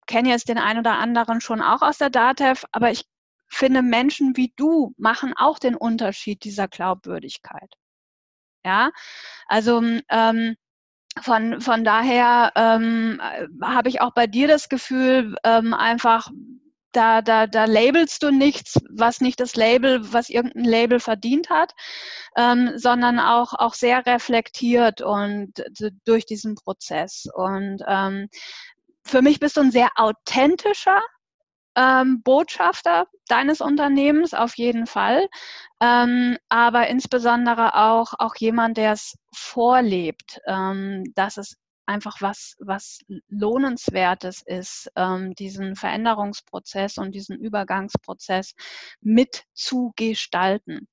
[0.07, 3.05] kenne jetzt den einen oder anderen schon auch aus der DATEV, aber ich
[3.47, 7.73] finde, Menschen wie du machen auch den Unterschied dieser Glaubwürdigkeit.
[8.63, 8.91] Ja,
[9.47, 10.55] also ähm,
[11.19, 13.21] von, von daher ähm,
[13.61, 16.29] habe ich auch bei dir das Gefühl, ähm, einfach
[16.91, 21.73] da, da, da labelst du nichts, was nicht das Label, was irgendein Label verdient hat,
[22.37, 25.53] ähm, sondern auch, auch sehr reflektiert und
[26.05, 27.27] durch diesen Prozess.
[27.33, 28.29] Und ähm,
[29.03, 31.01] für mich bist du ein sehr authentischer
[31.75, 35.27] ähm, Botschafter deines Unternehmens auf jeden Fall,
[35.81, 41.55] ähm, aber insbesondere auch, auch jemand, der es vorlebt, ähm, dass es
[41.85, 42.99] einfach was, was
[43.29, 48.53] Lohnenswertes ist, ähm, diesen Veränderungsprozess und diesen Übergangsprozess
[49.01, 50.87] mitzugestalten.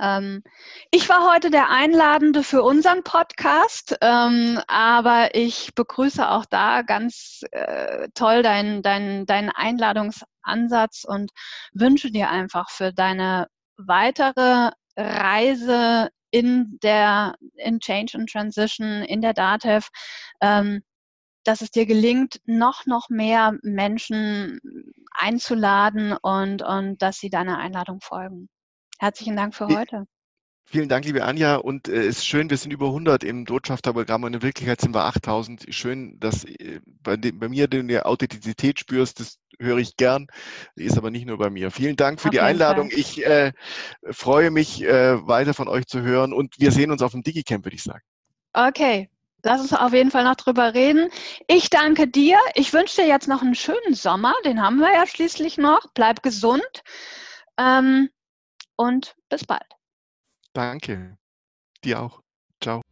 [0.00, 0.42] Ähm,
[0.90, 7.42] ich war heute der Einladende für unseren Podcast, ähm, aber ich begrüße auch da ganz
[7.52, 11.30] äh, toll deinen dein, dein Einladungsansatz und
[11.72, 19.34] wünsche dir einfach für deine weitere Reise in der in Change and Transition in der
[19.34, 19.88] DATEV,
[20.40, 20.82] ähm,
[21.44, 24.60] dass es dir gelingt, noch, noch mehr Menschen
[25.12, 28.48] einzuladen und, und dass sie deiner Einladung folgen.
[28.98, 30.06] Herzlichen Dank für heute.
[30.70, 31.56] Vielen Dank, liebe Anja.
[31.56, 34.94] Und es äh, ist schön, wir sind über 100 im Botschafterprogramm und in Wirklichkeit sind
[34.94, 35.66] wir 8000.
[35.70, 39.18] Schön, dass äh, bei, dem, bei mir du eine Authentizität spürst.
[39.18, 40.26] Das höre ich gern.
[40.74, 41.70] Ist aber nicht nur bei mir.
[41.70, 42.90] Vielen Dank für auf die Einladung.
[42.90, 42.98] Fall.
[42.98, 43.52] Ich äh,
[44.10, 47.64] freue mich, äh, weiter von euch zu hören und wir sehen uns auf dem Digicamp,
[47.64, 48.02] würde ich sagen.
[48.52, 49.08] Okay.
[49.44, 51.08] Lass uns auf jeden Fall noch drüber reden.
[51.46, 52.36] Ich danke dir.
[52.54, 54.34] Ich wünsche dir jetzt noch einen schönen Sommer.
[54.44, 55.86] Den haben wir ja schließlich noch.
[55.94, 56.82] Bleib gesund.
[57.56, 58.10] Ähm,
[58.78, 59.66] und bis bald.
[60.54, 61.18] Danke.
[61.84, 62.22] Dir auch.
[62.62, 62.82] Ciao.